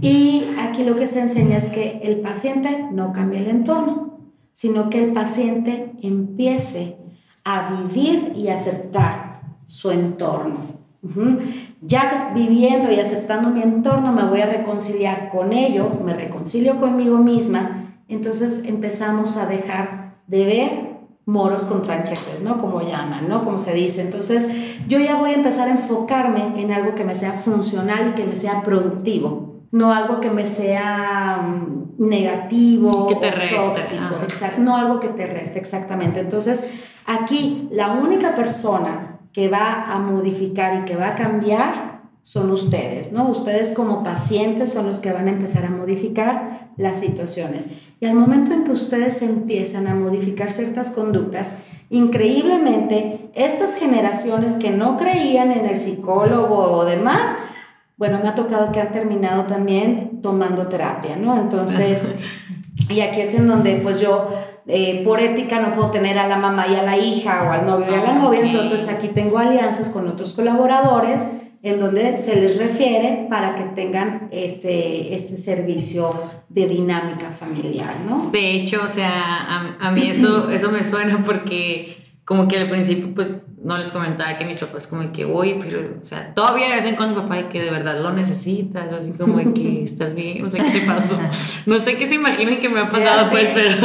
Y 0.00 0.44
aquí 0.58 0.84
lo 0.84 0.96
que 0.96 1.06
se 1.06 1.20
enseña 1.20 1.56
es 1.56 1.66
que 1.66 2.00
el 2.02 2.20
paciente 2.20 2.88
no 2.92 3.12
cambie 3.12 3.40
el 3.40 3.48
entorno, 3.48 4.18
sino 4.52 4.90
que 4.90 5.02
el 5.04 5.12
paciente 5.12 5.92
empiece 6.02 6.98
a 7.44 7.70
vivir 7.70 8.32
y 8.34 8.48
aceptar 8.48 9.42
su 9.66 9.90
entorno. 9.90 10.85
Ya 11.82 12.32
viviendo 12.34 12.90
y 12.90 13.00
aceptando 13.00 13.50
mi 13.50 13.62
entorno, 13.62 14.12
me 14.12 14.24
voy 14.24 14.40
a 14.40 14.46
reconciliar 14.46 15.30
con 15.30 15.52
ello, 15.52 15.90
me 16.04 16.14
reconcilio 16.14 16.78
conmigo 16.78 17.18
misma, 17.18 17.94
entonces 18.08 18.62
empezamos 18.64 19.36
a 19.36 19.46
dejar 19.46 20.14
de 20.26 20.44
ver 20.44 20.96
moros 21.26 21.64
con 21.64 21.82
tranchetes, 21.82 22.40
¿no? 22.42 22.58
Como 22.58 22.80
llaman, 22.80 23.28
¿no? 23.28 23.44
Como 23.44 23.58
se 23.58 23.74
dice. 23.74 24.00
Entonces, 24.00 24.48
yo 24.86 25.00
ya 25.00 25.16
voy 25.16 25.30
a 25.30 25.34
empezar 25.34 25.68
a 25.68 25.72
enfocarme 25.72 26.60
en 26.60 26.72
algo 26.72 26.94
que 26.94 27.04
me 27.04 27.14
sea 27.14 27.32
funcional 27.32 28.10
y 28.10 28.12
que 28.12 28.26
me 28.26 28.36
sea 28.36 28.62
productivo, 28.62 29.66
no 29.72 29.92
algo 29.92 30.20
que 30.20 30.30
me 30.30 30.46
sea 30.46 31.38
mm, 31.38 31.96
negativo, 31.98 33.08
que 33.08 33.16
te 33.16 33.30
reste, 33.32 33.96
tóxico, 34.20 34.60
no 34.60 34.76
algo 34.76 35.00
que 35.00 35.08
te 35.08 35.26
reste, 35.26 35.58
exactamente. 35.58 36.20
Entonces, 36.20 36.64
aquí 37.06 37.68
la 37.72 37.94
única 37.94 38.36
persona 38.36 39.15
que 39.36 39.50
va 39.50 39.92
a 39.92 39.98
modificar 39.98 40.80
y 40.80 40.84
que 40.86 40.96
va 40.96 41.08
a 41.08 41.14
cambiar 41.14 42.00
son 42.22 42.50
ustedes, 42.50 43.12
¿no? 43.12 43.28
Ustedes 43.28 43.72
como 43.72 44.02
pacientes 44.02 44.72
son 44.72 44.86
los 44.86 44.98
que 44.98 45.12
van 45.12 45.28
a 45.28 45.30
empezar 45.30 45.66
a 45.66 45.70
modificar 45.70 46.70
las 46.78 47.00
situaciones. 47.00 47.70
Y 48.00 48.06
al 48.06 48.14
momento 48.14 48.54
en 48.54 48.64
que 48.64 48.70
ustedes 48.70 49.20
empiezan 49.20 49.88
a 49.88 49.94
modificar 49.94 50.52
ciertas 50.52 50.88
conductas, 50.88 51.58
increíblemente, 51.90 53.30
estas 53.34 53.74
generaciones 53.74 54.54
que 54.54 54.70
no 54.70 54.96
creían 54.96 55.52
en 55.52 55.66
el 55.66 55.76
psicólogo 55.76 56.56
o 56.56 56.86
demás, 56.86 57.36
bueno, 57.98 58.20
me 58.22 58.30
ha 58.30 58.34
tocado 58.34 58.72
que 58.72 58.80
han 58.80 58.92
terminado 58.92 59.44
también 59.44 60.22
tomando 60.22 60.68
terapia, 60.68 61.16
¿no? 61.16 61.36
Entonces, 61.36 62.38
y 62.88 63.00
aquí 63.00 63.20
es 63.20 63.34
en 63.34 63.48
donde 63.48 63.80
pues 63.82 64.00
yo 64.00 64.30
eh, 64.68 65.02
por 65.04 65.20
ética 65.20 65.60
no 65.60 65.72
puedo 65.72 65.90
tener 65.90 66.18
a 66.18 66.26
la 66.26 66.36
mamá 66.36 66.66
y 66.68 66.74
a 66.74 66.82
la 66.82 66.98
hija 66.98 67.44
o 67.44 67.52
al 67.52 67.66
novio 67.66 67.86
y 67.90 67.94
a 67.94 68.02
la 68.02 68.12
novia, 68.14 68.40
entonces 68.40 68.88
aquí 68.88 69.08
tengo 69.08 69.38
alianzas 69.38 69.90
con 69.90 70.08
otros 70.08 70.32
colaboradores 70.32 71.26
en 71.62 71.78
donde 71.78 72.16
se 72.16 72.36
les 72.36 72.58
refiere 72.58 73.26
para 73.28 73.54
que 73.54 73.64
tengan 73.64 74.28
este, 74.30 75.14
este 75.14 75.36
servicio 75.36 76.14
de 76.48 76.66
dinámica 76.66 77.30
familiar, 77.30 77.94
¿no? 78.06 78.30
De 78.30 78.52
hecho, 78.52 78.82
o 78.84 78.88
sea, 78.88 79.10
a, 79.10 79.76
a 79.80 79.90
mí 79.90 80.08
eso, 80.08 80.50
eso 80.50 80.70
me 80.70 80.84
suena 80.84 81.22
porque 81.24 81.96
como 82.24 82.46
que 82.46 82.58
al 82.58 82.68
principio 82.68 83.14
pues 83.14 83.42
no 83.66 83.76
les 83.76 83.90
comentaba 83.90 84.36
que 84.36 84.44
mis 84.44 84.60
papás 84.60 84.86
como 84.86 85.10
que, 85.10 85.24
oye, 85.24 85.58
pero, 85.60 85.80
o 86.00 86.04
sea, 86.04 86.32
todavía 86.34 86.68
de 86.68 86.76
vez 86.76 86.84
en 86.84 86.94
cuando 86.94 87.20
papá, 87.20 87.48
que 87.48 87.60
de 87.60 87.68
verdad 87.68 88.00
lo 88.00 88.12
necesitas, 88.12 88.92
así 88.92 89.10
como 89.10 89.38
de 89.38 89.52
que 89.52 89.82
estás 89.84 90.14
bien, 90.14 90.44
no 90.44 90.48
sé 90.48 90.58
qué 90.58 90.80
te 90.80 90.86
pasó. 90.86 91.18
No 91.66 91.80
sé 91.80 91.96
qué 91.96 92.06
se 92.06 92.14
imaginen 92.14 92.60
que 92.60 92.68
me 92.68 92.78
ha 92.78 92.88
pasado, 92.88 93.28
pues, 93.28 93.48
pero, 93.52 93.76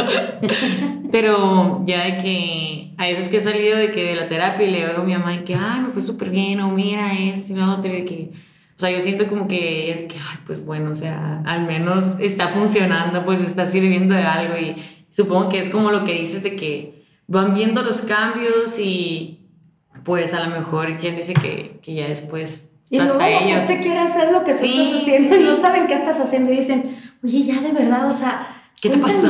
pero 1.11 1.83
ya 1.87 2.03
de 2.03 2.17
que 2.19 2.93
a 2.97 3.07
veces 3.07 3.27
que 3.27 3.37
he 3.37 3.41
salido 3.41 3.75
de 3.75 3.89
que 3.89 4.03
de 4.03 4.15
la 4.15 4.27
terapia 4.27 4.67
y 4.67 4.71
le 4.71 4.87
digo 4.87 5.01
a 5.01 5.03
mi 5.03 5.13
mamá 5.13 5.43
que, 5.43 5.55
ay, 5.55 5.81
me 5.81 5.89
fue 5.89 6.03
súper 6.03 6.29
bien, 6.29 6.59
o 6.59 6.69
mira 6.69 7.17
esto 7.17 7.53
y 7.53 7.55
lo 7.55 7.71
otro, 7.71 7.89
y 7.89 7.95
de 7.95 8.05
que, 8.05 8.31
o 8.77 8.79
sea, 8.79 8.91
yo 8.91 9.01
siento 9.01 9.25
como 9.25 9.47
que, 9.47 10.05
que, 10.07 10.15
ay, 10.15 10.37
pues 10.45 10.63
bueno, 10.63 10.91
o 10.91 10.95
sea, 10.95 11.41
al 11.43 11.65
menos 11.65 12.17
está 12.19 12.49
funcionando, 12.49 13.25
pues 13.25 13.41
está 13.41 13.65
sirviendo 13.65 14.13
de 14.13 14.23
algo 14.23 14.55
y 14.59 14.75
supongo 15.09 15.49
que 15.49 15.57
es 15.57 15.69
como 15.69 15.89
lo 15.89 16.03
que 16.03 16.13
dices 16.13 16.43
de 16.43 16.55
que 16.55 17.03
van 17.25 17.55
viendo 17.55 17.81
los 17.81 18.01
cambios 18.01 18.77
y 18.77 19.40
pues 20.03 20.33
a 20.33 20.47
lo 20.47 20.55
mejor 20.55 20.97
quien 20.97 21.15
dice 21.15 21.33
que, 21.33 21.79
que 21.81 21.93
ya 21.93 22.07
después 22.07 22.71
y 22.91 22.99
hasta 22.99 23.17
luego 23.17 23.45
ellos 23.45 23.67
te 23.67 23.79
quieren 23.79 23.99
hacer 23.99 24.31
lo 24.33 24.43
que 24.43 24.53
tú 24.53 24.65
estás 24.65 25.01
haciendo 25.01 25.35
y 25.35 25.43
no 25.43 25.55
saben 25.55 25.87
qué 25.87 25.93
estás 25.93 26.19
haciendo 26.19 26.51
y 26.51 26.57
dicen, 26.57 26.97
oye, 27.23 27.43
ya 27.43 27.61
de 27.61 27.71
verdad, 27.71 28.05
o 28.05 28.11
sea, 28.11 28.60
¿Qué 28.81 28.89
te 28.89 28.97
pasó? 28.97 29.27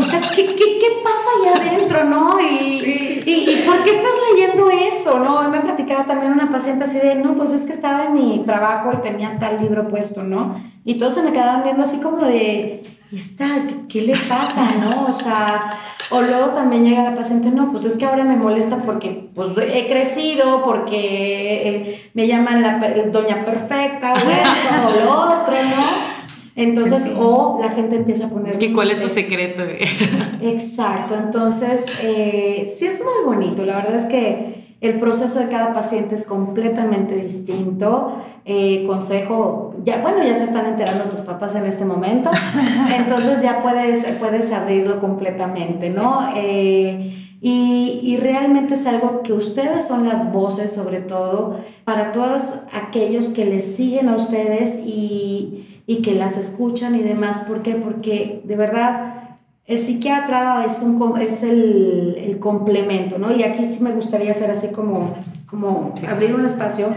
O 0.00 0.02
sea, 0.02 0.30
¿qué, 0.34 0.46
qué, 0.46 0.54
qué 0.56 0.86
pasa 1.02 1.58
allá 1.58 1.70
adentro, 1.70 2.04
no? 2.04 2.40
Y, 2.40 3.22
y, 3.26 3.50
y, 3.50 3.62
por 3.66 3.84
qué 3.84 3.90
estás 3.90 4.12
leyendo 4.32 4.70
eso, 4.70 5.18
no? 5.18 5.46
Me 5.50 5.60
platicaba 5.60 6.06
también 6.06 6.32
una 6.32 6.50
paciente 6.50 6.84
así 6.84 6.98
de, 6.98 7.14
no, 7.16 7.34
pues 7.34 7.50
es 7.50 7.64
que 7.64 7.74
estaba 7.74 8.06
en 8.06 8.14
mi 8.14 8.42
trabajo 8.46 8.92
y 8.94 9.02
tenía 9.02 9.38
tal 9.38 9.60
libro 9.60 9.86
puesto, 9.88 10.22
¿no? 10.22 10.58
Y 10.86 10.94
todos 10.94 11.12
se 11.12 11.22
me 11.22 11.32
quedaban 11.32 11.64
viendo 11.64 11.82
así 11.82 11.98
como 11.98 12.24
de, 12.24 12.82
¿y 13.12 13.18
esta 13.18 13.44
qué, 13.90 14.00
le 14.00 14.16
pasa, 14.16 14.72
no? 14.80 15.04
O 15.04 15.12
sea, 15.12 15.74
o 16.08 16.22
luego 16.22 16.48
también 16.54 16.84
llega 16.84 17.02
la 17.02 17.14
paciente, 17.14 17.50
no, 17.50 17.72
pues 17.72 17.84
es 17.84 17.98
que 17.98 18.06
ahora 18.06 18.24
me 18.24 18.36
molesta 18.36 18.78
porque 18.78 19.28
pues 19.34 19.50
he 19.58 19.86
crecido, 19.86 20.64
porque 20.64 21.68
eh, 21.68 22.10
me 22.14 22.26
llaman 22.26 22.62
la 22.62 22.78
doña 23.12 23.44
perfecta, 23.44 24.14
o 24.14 24.16
esto, 24.16 24.88
o 24.88 25.04
lo 25.04 25.10
otro, 25.10 25.56
¿no? 25.62 26.13
Entonces, 26.56 27.12
o 27.18 27.58
la 27.60 27.70
gente 27.70 27.96
empieza 27.96 28.26
a 28.26 28.30
poner... 28.30 28.62
¿Y 28.62 28.72
cuál 28.72 28.90
es 28.90 29.00
tu 29.00 29.08
secreto? 29.08 29.62
Exacto, 30.40 31.14
entonces, 31.16 31.86
eh, 32.02 32.70
sí 32.72 32.86
es 32.86 33.02
muy 33.02 33.24
bonito, 33.24 33.64
la 33.64 33.76
verdad 33.76 33.96
es 33.96 34.04
que 34.04 34.76
el 34.80 34.98
proceso 34.98 35.40
de 35.40 35.48
cada 35.48 35.72
paciente 35.72 36.14
es 36.14 36.24
completamente 36.24 37.16
distinto. 37.16 38.18
Eh, 38.46 38.84
consejo, 38.86 39.74
ya, 39.82 40.02
bueno, 40.02 40.22
ya 40.22 40.34
se 40.34 40.44
están 40.44 40.66
enterando 40.66 41.04
tus 41.04 41.22
papás 41.22 41.54
en 41.54 41.64
este 41.64 41.86
momento, 41.86 42.30
entonces 42.94 43.40
ya 43.40 43.62
puedes, 43.62 44.04
puedes 44.18 44.52
abrirlo 44.52 45.00
completamente, 45.00 45.88
¿no? 45.88 46.28
Eh, 46.36 47.38
y, 47.40 48.00
y, 48.02 48.16
realmente 48.18 48.74
es 48.74 48.86
algo 48.86 49.22
que 49.22 49.32
ustedes 49.32 49.86
son 49.86 50.06
las 50.06 50.30
voces, 50.30 50.74
sobre 50.74 51.00
todo, 51.00 51.58
para 51.84 52.12
todos 52.12 52.64
aquellos 52.74 53.28
que 53.28 53.46
les 53.46 53.76
siguen 53.76 54.10
a 54.10 54.16
ustedes 54.16 54.78
y 54.84 55.73
y 55.86 56.02
que 56.02 56.14
las 56.14 56.36
escuchan 56.36 56.94
y 56.94 57.02
demás. 57.02 57.38
¿Por 57.46 57.62
qué? 57.62 57.74
Porque 57.74 58.42
de 58.44 58.56
verdad 58.56 59.36
el 59.66 59.78
psiquiatra 59.78 60.64
es, 60.64 60.82
un, 60.82 61.20
es 61.20 61.42
el, 61.42 62.16
el 62.18 62.38
complemento, 62.38 63.18
¿no? 63.18 63.34
Y 63.34 63.42
aquí 63.42 63.64
sí 63.64 63.82
me 63.82 63.92
gustaría 63.92 64.30
hacer 64.30 64.50
así 64.50 64.68
como, 64.68 65.16
como 65.48 65.94
abrir 66.08 66.34
un 66.34 66.44
espacio. 66.44 66.88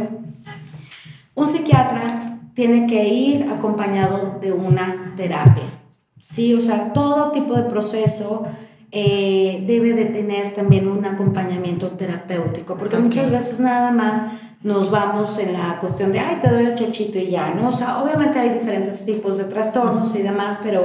Un 1.36 1.48
psiquiatra 1.48 2.40
tiene 2.54 2.88
que 2.88 3.08
ir 3.08 3.50
acompañado 3.50 4.40
de 4.42 4.52
una 4.52 5.14
terapia, 5.16 5.80
¿sí? 6.20 6.54
O 6.56 6.60
sea, 6.60 6.92
todo 6.92 7.32
tipo 7.32 7.54
de 7.54 7.64
proceso 7.64 8.48
eh, 8.92 9.64
debe 9.68 9.94
de 9.94 10.06
tener 10.06 10.56
también 10.56 10.88
un 10.88 11.06
acompañamiento 11.06 11.92
terapéutico, 11.92 12.78
porque 12.78 12.98
muchas 12.98 13.30
veces 13.30 13.60
nada 13.60 13.92
más 13.92 14.26
nos 14.64 14.90
vamos 14.90 15.38
en 15.38 15.54
la 15.54 15.80
cuestión 15.80 16.12
de, 16.12 16.20
ay, 16.20 16.40
te 16.42 16.50
doy 16.50 16.66
el 16.66 16.76
chochito 16.76 17.20
y 17.20 17.30
ya, 17.30 17.54
¿no? 17.54 17.70
O 17.70 17.72
sea, 17.72 18.02
obviamente 18.02 18.40
hay 18.40 18.50
diferentes 18.50 19.06
tipos 19.06 19.38
de 19.38 19.46
trastornos 19.46 20.16
y 20.16 20.22
demás, 20.22 20.60
pero, 20.64 20.84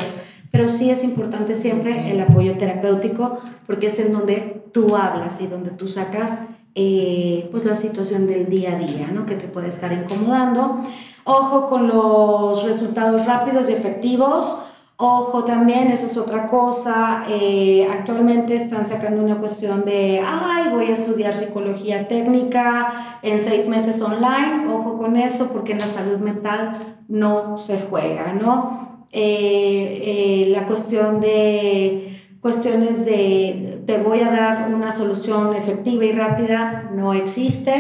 pero 0.51 0.69
sí 0.69 0.91
es 0.91 1.03
importante 1.05 1.55
siempre 1.55 2.11
el 2.11 2.21
apoyo 2.21 2.59
terapéutico 2.59 3.39
porque 3.67 3.87
es 3.87 3.99
en 3.99 4.13
donde 4.13 4.63
tú 4.73 4.97
hablas 4.97 5.41
y 5.41 5.47
donde 5.47 5.71
tú 5.71 5.89
sacas 5.89 6.39
eh, 6.75 7.49
pues 7.51 7.65
la 7.65 7.75
situación 7.75 8.27
del 8.27 8.49
día 8.49 8.75
a 8.75 8.79
día, 8.79 9.09
¿no? 9.09 9.27
Que 9.27 9.37
te 9.37 9.49
puede 9.49 9.69
estar 9.69 9.93
incomodando. 9.93 10.81
Ojo 11.25 11.69
con 11.69 11.87
los 11.87 12.65
resultados 12.67 13.27
rápidos 13.27 13.69
y 13.71 13.73
efectivos 13.73 14.57
Ojo 15.05 15.43
también, 15.43 15.91
esa 15.91 16.07
es 16.07 16.17
otra 16.17 16.47
cosa. 16.47 17.25
Eh, 17.29 17.89
actualmente 17.91 18.55
están 18.55 18.87
sacando 18.87 19.21
una 19.25 19.41
cuestión 19.41 19.85
de, 19.85 20.23
ay, 20.25 20.69
voy 20.71 20.87
a 20.87 20.95
estudiar 20.95 21.35
psicología 21.35 22.07
técnica 22.07 23.19
en 23.23 23.41
seis 23.41 23.67
meses 23.67 24.01
online. 24.01 24.73
Ojo 24.73 24.99
con 24.99 25.17
eso, 25.17 25.49
porque 25.49 25.73
en 25.73 25.79
la 25.79 25.89
salud 25.89 26.19
mental 26.19 27.03
no 27.09 27.59
se 27.59 27.81
juega, 27.81 28.33
¿no? 28.33 29.07
Eh, 29.11 30.45
eh, 30.45 30.51
la 30.51 30.69
cuestión 30.69 31.21
de 31.21 32.37
cuestiones 32.41 33.05
de 33.05 33.83
te 33.85 33.99
voy 33.99 34.21
a 34.21 34.31
dar 34.31 34.73
una 34.73 34.93
solución 34.93 35.57
efectiva 35.57 36.05
y 36.05 36.13
rápida 36.13 36.93
no 36.95 37.13
existe. 37.13 37.73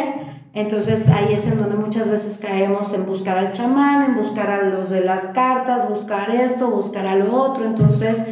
Entonces 0.55 1.09
ahí 1.09 1.33
es 1.33 1.47
en 1.47 1.59
donde 1.59 1.77
muchas 1.77 2.11
veces 2.11 2.39
caemos 2.39 2.93
en 2.93 3.07
buscar 3.07 3.39
al 3.39 3.53
chamán, 3.53 4.03
en 4.03 4.17
buscar 4.17 4.51
a 4.51 4.63
los 4.63 4.91
de 4.91 5.01
las 5.01 5.29
cartas, 5.29 5.89
buscar 5.89 6.31
esto, 6.31 6.71
buscar 6.71 7.07
a 7.07 7.17
lo 7.17 7.35
otro. 7.35 7.65
Entonces, 7.65 8.25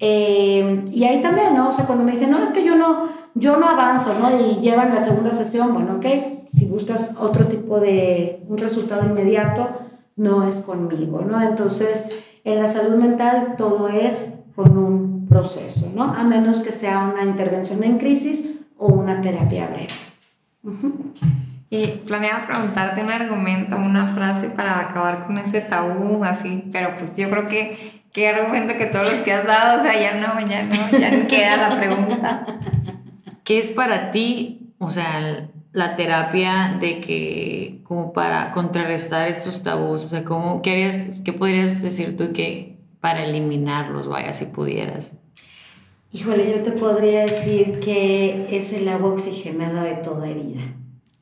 eh, 0.00 0.84
y 0.92 1.04
ahí 1.04 1.22
también, 1.22 1.54
¿no? 1.54 1.68
O 1.68 1.72
sea, 1.72 1.86
cuando 1.86 2.04
me 2.04 2.12
dicen, 2.12 2.30
no, 2.30 2.42
es 2.42 2.50
que 2.50 2.64
yo 2.64 2.76
no, 2.76 3.08
yo 3.34 3.56
no 3.58 3.68
avanzo, 3.68 4.18
¿no? 4.18 4.30
Y 4.40 4.60
llevan 4.60 4.92
la 4.92 4.98
segunda 4.98 5.30
sesión, 5.30 5.72
bueno, 5.72 5.96
ok, 5.96 6.06
si 6.48 6.66
buscas 6.66 7.12
otro 7.18 7.46
tipo 7.46 7.78
de, 7.78 8.44
un 8.48 8.58
resultado 8.58 9.04
inmediato, 9.04 9.68
no 10.16 10.48
es 10.48 10.60
conmigo, 10.60 11.20
¿no? 11.20 11.40
Entonces, 11.40 12.24
en 12.44 12.58
la 12.58 12.66
salud 12.66 12.96
mental 12.96 13.54
todo 13.56 13.88
es 13.88 14.40
con 14.56 14.76
un 14.76 15.26
proceso, 15.28 15.92
¿no? 15.94 16.04
A 16.04 16.24
menos 16.24 16.60
que 16.60 16.72
sea 16.72 16.98
una 16.98 17.22
intervención 17.22 17.84
en 17.84 17.98
crisis 17.98 18.58
o 18.76 18.86
una 18.86 19.20
terapia 19.20 19.68
breve. 19.68 19.86
Y 21.70 21.86
planeaba 22.06 22.46
preguntarte 22.46 23.02
un 23.02 23.10
argumento, 23.10 23.76
una 23.76 24.08
frase 24.08 24.48
para 24.48 24.80
acabar 24.80 25.26
con 25.26 25.36
ese 25.36 25.60
tabú, 25.60 26.24
así, 26.24 26.64
pero 26.72 26.96
pues 26.96 27.14
yo 27.14 27.28
creo 27.28 27.46
que, 27.46 28.02
¿qué 28.12 28.28
argumento 28.28 28.78
que 28.78 28.86
todos 28.86 29.12
los 29.12 29.20
que 29.22 29.32
has 29.32 29.46
dado? 29.46 29.80
O 29.80 29.84
sea, 29.84 30.00
ya 30.00 30.14
no, 30.14 30.40
ya 30.48 30.62
no, 30.62 30.98
ya 30.98 31.10
no 31.10 31.28
queda 31.28 31.56
la 31.68 31.76
pregunta. 31.76 32.46
¿Qué 33.44 33.58
es 33.58 33.70
para 33.70 34.10
ti, 34.10 34.72
o 34.78 34.90
sea, 34.90 35.48
la 35.72 35.96
terapia 35.96 36.76
de 36.80 37.00
que, 37.00 37.80
como 37.84 38.14
para 38.14 38.50
contrarrestar 38.52 39.28
estos 39.28 39.62
tabús? 39.62 40.06
O 40.06 40.08
sea, 40.08 40.24
¿cómo, 40.24 40.62
qué, 40.62 40.70
harías, 40.70 41.20
qué 41.22 41.34
podrías 41.34 41.82
decir 41.82 42.16
tú 42.16 42.32
que 42.32 42.78
para 43.00 43.24
eliminarlos, 43.24 44.08
vaya, 44.08 44.32
si 44.32 44.46
pudieras? 44.46 45.16
Híjole, 46.12 46.50
yo 46.50 46.62
te 46.62 46.72
podría 46.72 47.22
decir 47.22 47.80
que 47.80 48.48
es 48.56 48.72
el 48.72 48.88
agua 48.88 49.10
oxigenada 49.10 49.82
de 49.82 49.96
toda 49.96 50.28
herida. 50.28 50.62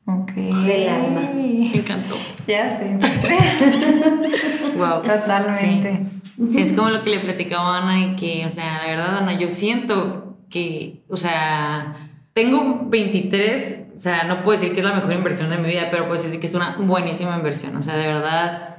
Ok. 0.07 0.31
Del 0.31 0.87
alma. 0.87 1.31
Me 1.33 1.75
encantó. 1.75 2.15
Ya 2.47 2.69
sé. 2.69 2.97
wow. 4.77 5.01
Totalmente. 5.01 6.05
Sí. 6.49 6.61
es 6.61 6.71
como 6.71 6.89
lo 6.89 7.03
que 7.03 7.09
le 7.09 7.19
platicaba 7.19 7.77
a 7.77 7.81
Ana 7.81 7.99
y 7.99 8.15
que, 8.15 8.45
o 8.45 8.49
sea, 8.49 8.77
la 8.83 8.87
verdad, 8.87 9.17
Ana, 9.17 9.37
yo 9.37 9.49
siento 9.49 10.37
que, 10.49 11.03
o 11.09 11.17
sea, 11.17 12.09
tengo 12.31 12.83
23, 12.85 13.87
o 13.97 13.99
sea, 13.99 14.23
no 14.23 14.43
puedo 14.43 14.57
decir 14.57 14.73
que 14.73 14.79
es 14.79 14.85
la 14.85 14.93
mejor 14.93 15.11
inversión 15.11 15.49
de 15.49 15.57
mi 15.57 15.67
vida, 15.67 15.87
pero 15.91 16.07
puedo 16.07 16.21
decir 16.21 16.39
que 16.39 16.47
es 16.47 16.53
una 16.53 16.77
buenísima 16.79 17.35
inversión, 17.35 17.75
o 17.75 17.81
sea, 17.81 17.97
de 17.97 18.07
verdad 18.07 18.76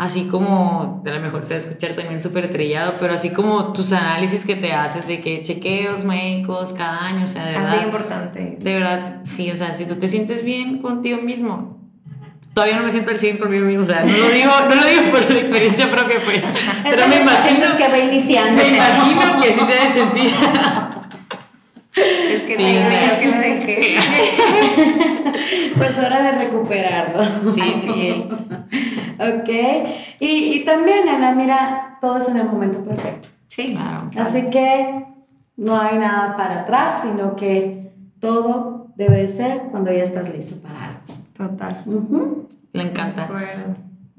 así 0.00 0.28
como, 0.28 1.02
de 1.04 1.12
lo 1.12 1.20
mejor 1.20 1.44
se 1.44 1.52
va 1.52 1.60
a 1.60 1.62
escuchar 1.62 1.92
también 1.92 2.22
súper 2.22 2.48
trillado, 2.48 2.94
pero 2.98 3.12
así 3.12 3.28
como 3.28 3.74
tus 3.74 3.92
análisis 3.92 4.46
que 4.46 4.56
te 4.56 4.72
haces 4.72 5.06
de 5.06 5.20
que 5.20 5.42
chequeos 5.42 6.04
médicos 6.04 6.72
cada 6.72 7.04
año, 7.04 7.24
o 7.24 7.26
sea, 7.26 7.44
de 7.44 7.52
verdad. 7.52 7.74
Así 7.74 7.84
importante. 7.84 8.56
De 8.58 8.72
verdad, 8.72 9.20
sí, 9.24 9.50
o 9.50 9.56
sea, 9.56 9.72
si 9.74 9.84
tú 9.84 9.96
te 9.96 10.08
sientes 10.08 10.42
bien 10.42 10.78
contigo 10.78 11.20
mismo, 11.20 11.78
todavía 12.54 12.78
no 12.78 12.82
me 12.82 12.90
siento 12.90 13.10
al 13.10 13.18
100 13.18 13.36
conmigo 13.36 13.66
mismo, 13.66 13.82
o 13.82 13.86
sea, 13.86 14.02
no 14.02 14.16
lo 14.16 14.30
digo, 14.30 14.50
no 14.70 14.74
lo 14.74 14.86
digo 14.86 15.02
por 15.10 15.20
experiencia 15.36 15.90
propia, 15.90 16.16
pues. 16.24 16.42
pero 16.82 17.06
me 17.06 17.20
imagino 17.20 17.76
que 17.76 17.88
va 17.88 17.98
iniciando. 17.98 18.62
Me 18.62 18.68
imagino 18.68 19.42
que 19.42 19.50
así 19.50 19.60
se 19.60 19.78
ha 19.78 19.92
sentido. 19.92 20.32
Es 21.92 22.42
que 22.42 22.56
sí, 22.56 22.62
te 22.62 23.20
que 23.20 23.26
lo 23.26 23.38
dejé. 23.38 23.96
pues 25.76 25.98
hora 25.98 26.22
de 26.22 26.30
recuperarlo. 26.38 27.22
Sí, 27.52 27.60
sí, 27.82 27.88
sí. 27.92 28.24
Ok. 29.20 29.48
Y, 30.18 30.54
y, 30.54 30.64
también, 30.64 31.08
Ana, 31.08 31.32
mira, 31.32 31.98
todo 32.00 32.18
es 32.18 32.28
en 32.28 32.38
el 32.38 32.46
momento 32.46 32.82
perfecto. 32.84 33.28
Sí, 33.48 33.74
claro. 33.74 34.10
Así 34.18 34.50
que 34.50 35.04
no 35.56 35.78
hay 35.78 35.98
nada 35.98 36.36
para 36.36 36.60
atrás, 36.60 37.02
sino 37.02 37.36
que 37.36 37.92
todo 38.20 38.92
debe 38.96 39.18
de 39.18 39.28
ser 39.28 39.62
cuando 39.70 39.92
ya 39.92 40.02
estás 40.02 40.32
listo 40.34 40.60
para 40.60 40.86
algo. 40.86 41.00
Total. 41.36 41.84
Le 42.72 42.82
encanta. 42.82 43.28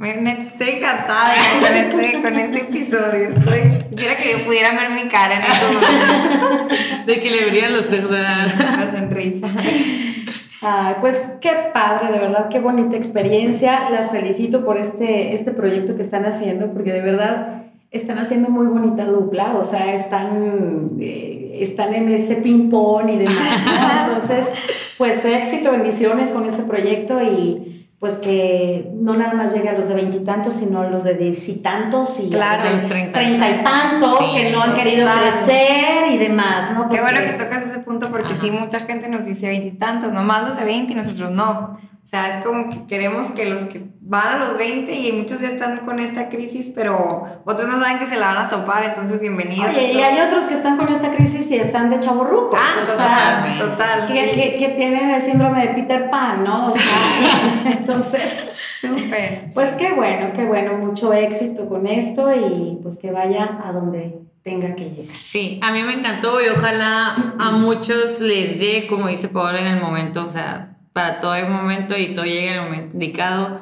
Estoy 0.02 0.70
encantada 0.70 1.36
con 1.62 1.74
este, 1.76 2.22
con 2.22 2.36
este 2.36 2.62
episodio. 2.62 3.30
Estoy, 3.30 3.86
quisiera 3.92 4.18
que 4.18 4.38
pudieran 4.46 4.76
ver 4.76 4.90
mi 4.92 5.08
cara 5.08 5.36
en 5.36 5.44
este 5.44 5.66
momento. 5.66 6.76
De 7.06 7.20
que 7.20 7.30
le 7.30 7.50
brillan 7.50 7.74
los 7.74 7.94
ojos. 7.94 8.10
La 8.10 8.92
sonrisa. 8.92 9.48
Ay, 10.64 10.96
pues 11.02 11.38
qué 11.42 11.50
padre, 11.74 12.12
de 12.14 12.20
verdad, 12.20 12.48
qué 12.50 12.60
bonita 12.60 12.96
experiencia. 12.96 13.90
Las 13.90 14.12
felicito 14.12 14.64
por 14.64 14.78
este, 14.78 15.34
este 15.34 15.52
proyecto 15.52 15.96
que 15.96 16.04
están 16.04 16.24
haciendo, 16.26 16.72
porque 16.72 16.94
de 16.94 17.02
verdad 17.02 17.64
están 17.90 18.20
haciendo 18.20 18.50
muy 18.50 18.68
bonita 18.68 19.06
dupla, 19.06 19.56
o 19.58 19.64
sea, 19.64 19.94
están, 19.96 20.92
eh, 21.00 21.58
están 21.62 21.94
en 21.94 22.10
ese 22.10 22.36
ping-pong 22.36 23.10
y 23.10 23.18
demás. 23.18 23.66
¿no? 23.66 24.04
Entonces, 24.14 24.52
pues 25.00 25.26
éxito, 25.26 25.72
bendiciones 25.72 26.30
con 26.30 26.46
este 26.46 26.62
proyecto 26.62 27.22
y 27.24 27.81
pues 28.02 28.18
que 28.18 28.90
no 28.96 29.14
nada 29.16 29.36
más 29.36 29.54
llegue 29.54 29.70
a 29.70 29.74
los 29.74 29.88
de 29.88 29.94
veintitantos, 29.94 30.56
sino 30.56 30.82
a 30.82 30.88
los 30.90 31.04
de 31.04 31.14
diez 31.14 31.48
y 31.50 31.62
tantos 31.62 32.20
y 32.20 32.30
Claro, 32.32 32.68
a 32.68 32.72
los 32.72 32.88
treinta. 32.88 33.22
y 33.22 33.64
tantos 33.64 34.18
Sí, 34.26 34.36
que 34.36 34.52
no 34.52 34.60
han 34.60 34.74
querido 34.74 35.04
claro. 35.04 35.22
crecer 35.22 36.12
y 36.12 36.18
demás, 36.18 36.72
¿no? 36.74 36.90
Qué 36.90 37.00
bueno 37.00 37.20
Porque- 37.20 37.38
que 37.38 37.44
tocas 37.44 37.64
ese 37.68 37.80
punto 37.82 38.10
porque 38.10 38.34
Ajá. 38.34 38.42
sí, 38.42 38.50
mucha 38.50 38.80
gente 38.82 39.08
nos 39.08 39.26
dice 39.26 39.48
veintitantos, 39.50 40.12
nomás 40.12 40.48
los 40.50 40.58
de 40.58 40.64
20 40.66 40.94
y 40.94 40.96
nosotros 40.96 41.30
no. 41.30 41.78
O 42.04 42.06
sea, 42.06 42.40
es 42.40 42.46
como 42.46 42.70
que 42.70 42.88
queremos 42.88 43.28
que 43.32 43.46
los 43.46 43.62
que 43.66 43.86
van 44.02 44.42
a 44.42 44.46
los 44.46 44.58
20 44.58 44.92
y 44.92 45.12
muchos 45.12 45.40
ya 45.40 45.50
están 45.50 45.86
con 45.86 46.00
esta 46.00 46.30
crisis, 46.30 46.72
pero 46.74 47.42
otros 47.46 47.70
no 47.70 47.80
saben 47.80 48.00
que 48.00 48.08
se 48.08 48.18
la 48.18 48.34
van 48.34 48.46
a 48.46 48.50
topar, 48.50 48.84
entonces 48.84 49.22
bienvenidos. 49.22 49.70
Oye, 49.70 49.94
y 49.94 50.02
hay 50.02 50.20
otros 50.20 50.46
que 50.46 50.56
están 50.56 50.78
con 50.78 50.90
esta 50.90 51.12
crisis 51.12 51.50
y 51.52 51.58
están 51.58 51.92
de 51.92 52.00
chavorrucos. 52.00 52.60
Ah, 52.60 52.80
o 52.82 52.86
total, 52.86 52.98
sea, 52.98 53.58
total. 53.60 54.08
que, 54.08 54.32
que, 54.32 54.58
que 54.58 54.70
tienen 54.70 55.12
el 55.12 55.22
síndrome 55.22 55.62
de 55.62 55.74
Peter 55.76 56.10
Pan, 56.10 56.44
¿no? 56.44 56.72
O 56.72 56.76
sea, 56.76 57.62
entonces, 57.72 58.48
Súper. 58.82 59.50
pues 59.54 59.70
qué 59.74 59.94
bueno, 59.94 60.32
qué 60.34 60.44
bueno, 60.44 60.74
mucho 60.74 61.14
éxito 61.14 61.70
con 61.70 61.86
esto 61.86 62.30
y 62.34 62.80
pues 62.82 62.98
que 62.98 63.12
vaya 63.12 63.60
a 63.64 63.72
donde 63.72 64.18
tenga 64.44 64.74
que 64.76 64.86
llegar. 64.90 65.16
Sí, 65.24 65.60
a 65.62 65.72
mí 65.72 65.84
me 65.84 65.94
encantó 65.94 66.42
y 66.42 66.50
ojalá 66.50 67.36
a 67.38 67.52
muchos 67.52 68.20
les 68.22 68.60
llegue, 68.60 68.88
como 68.88 69.08
dice 69.08 69.28
Paola, 69.30 69.62
en 69.62 69.68
el 69.68 69.80
momento, 69.80 70.26
o 70.26 70.30
sea, 70.30 70.71
para 70.94 71.20
todo 71.20 71.36
el 71.36 71.50
momento 71.50 71.98
y 71.98 72.14
todo 72.14 72.26
llegue 72.26 72.50
en 72.50 72.54
el 72.56 72.62
momento 72.64 72.94
indicado. 72.94 73.62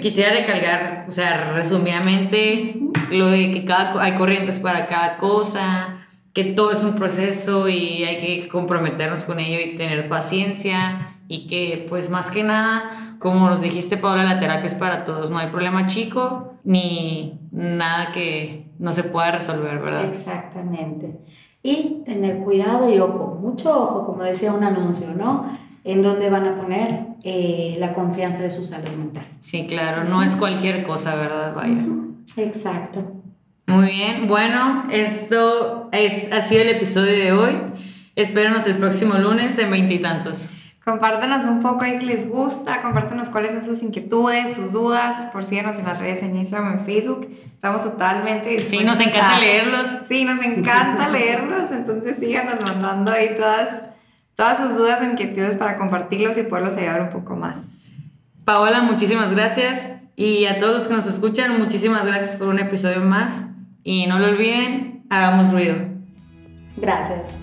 Quisiera 0.00 0.32
recalcar, 0.32 1.06
o 1.08 1.10
sea, 1.10 1.54
resumidamente, 1.54 2.76
lo 3.10 3.26
de 3.26 3.50
que 3.50 3.64
cada, 3.64 4.00
hay 4.00 4.12
corrientes 4.12 4.60
para 4.60 4.86
cada 4.86 5.16
cosa, 5.16 6.06
que 6.32 6.44
todo 6.44 6.70
es 6.70 6.84
un 6.84 6.94
proceso 6.94 7.68
y 7.68 8.04
hay 8.04 8.18
que 8.18 8.48
comprometernos 8.48 9.24
con 9.24 9.40
ello 9.40 9.58
y 9.60 9.74
tener 9.74 10.08
paciencia 10.08 11.08
y 11.26 11.46
que, 11.46 11.84
pues, 11.88 12.10
más 12.10 12.30
que 12.30 12.44
nada, 12.44 13.16
como 13.18 13.48
nos 13.48 13.60
dijiste, 13.60 13.96
Paola, 13.96 14.22
la 14.24 14.38
terapia 14.38 14.66
es 14.66 14.74
para 14.74 15.04
todos, 15.04 15.30
no 15.30 15.38
hay 15.38 15.48
problema 15.48 15.86
chico 15.86 16.54
ni 16.64 17.40
nada 17.50 18.12
que 18.12 18.70
no 18.78 18.92
se 18.92 19.04
pueda 19.04 19.32
resolver, 19.32 19.80
¿verdad? 19.80 20.04
Exactamente. 20.04 21.18
Y 21.62 22.02
tener 22.04 22.38
cuidado 22.38 22.88
y 22.88 22.98
ojo, 22.98 23.38
mucho 23.40 23.76
ojo, 23.76 24.06
como 24.06 24.22
decía 24.22 24.52
un 24.52 24.64
anuncio, 24.64 25.08
¿no? 25.14 25.52
En 25.84 26.02
donde 26.02 26.30
van 26.30 26.46
a 26.46 26.54
poner 26.54 27.06
eh, 27.24 27.76
la 27.78 27.92
confianza 27.92 28.42
de 28.42 28.50
su 28.50 28.64
salud 28.64 28.90
mental. 28.90 29.24
Sí, 29.40 29.66
claro, 29.66 30.04
no 30.04 30.22
es 30.22 30.36
cualquier 30.36 30.84
cosa, 30.84 31.16
¿verdad? 31.16 31.54
Vaya. 31.54 31.84
Exacto. 32.36 33.22
Muy 33.66 33.88
bien, 33.90 34.28
bueno, 34.28 34.86
esto 34.90 35.88
es, 35.92 36.32
ha 36.32 36.40
sido 36.40 36.62
el 36.62 36.68
episodio 36.68 37.12
de 37.12 37.32
hoy. 37.32 37.52
Espérenos 38.14 38.66
el 38.66 38.76
próximo 38.76 39.14
lunes 39.14 39.58
en 39.58 39.70
veintitantos. 39.70 40.50
Compártanos 40.84 41.44
un 41.44 41.62
poco 41.62 41.84
ahí 41.84 41.96
si 41.96 42.04
les 42.04 42.28
gusta, 42.28 42.82
compártanos 42.82 43.28
cuáles 43.28 43.52
son 43.52 43.64
sus 43.64 43.82
inquietudes, 43.84 44.54
sus 44.54 44.72
dudas, 44.72 45.28
por 45.32 45.44
síganos 45.44 45.78
en 45.78 45.86
las 45.86 46.00
redes 46.00 46.24
en 46.24 46.36
Instagram 46.36 46.72
o 46.72 46.78
en 46.78 46.84
Facebook. 46.84 47.28
Estamos 47.46 47.84
totalmente 47.84 48.58
Sí, 48.58 48.80
nos 48.82 48.98
encanta 48.98 49.38
leerlos. 49.38 49.94
Sí, 50.08 50.24
nos 50.24 50.44
encanta 50.44 51.08
leerlos, 51.08 51.70
entonces 51.70 52.16
síganos 52.18 52.60
mandando 52.60 53.12
ahí 53.12 53.36
todas, 53.36 53.82
todas 54.34 54.58
sus 54.58 54.76
dudas 54.76 55.00
o 55.00 55.04
inquietudes 55.04 55.56
para 55.56 55.76
compartirlos 55.76 56.38
y 56.38 56.42
poderlos 56.44 56.76
ayudar 56.76 57.02
un 57.02 57.10
poco 57.10 57.36
más. 57.36 57.88
Paola, 58.44 58.82
muchísimas 58.82 59.30
gracias. 59.30 59.90
Y 60.16 60.46
a 60.46 60.58
todos 60.58 60.74
los 60.74 60.88
que 60.88 60.94
nos 60.94 61.06
escuchan, 61.06 61.58
muchísimas 61.58 62.04
gracias 62.04 62.36
por 62.36 62.48
un 62.48 62.58
episodio 62.58 63.00
más. 63.00 63.46
Y 63.82 64.06
no 64.06 64.18
lo 64.18 64.28
olviden, 64.28 65.04
hagamos 65.10 65.52
ruido. 65.52 65.76
Gracias. 66.76 67.41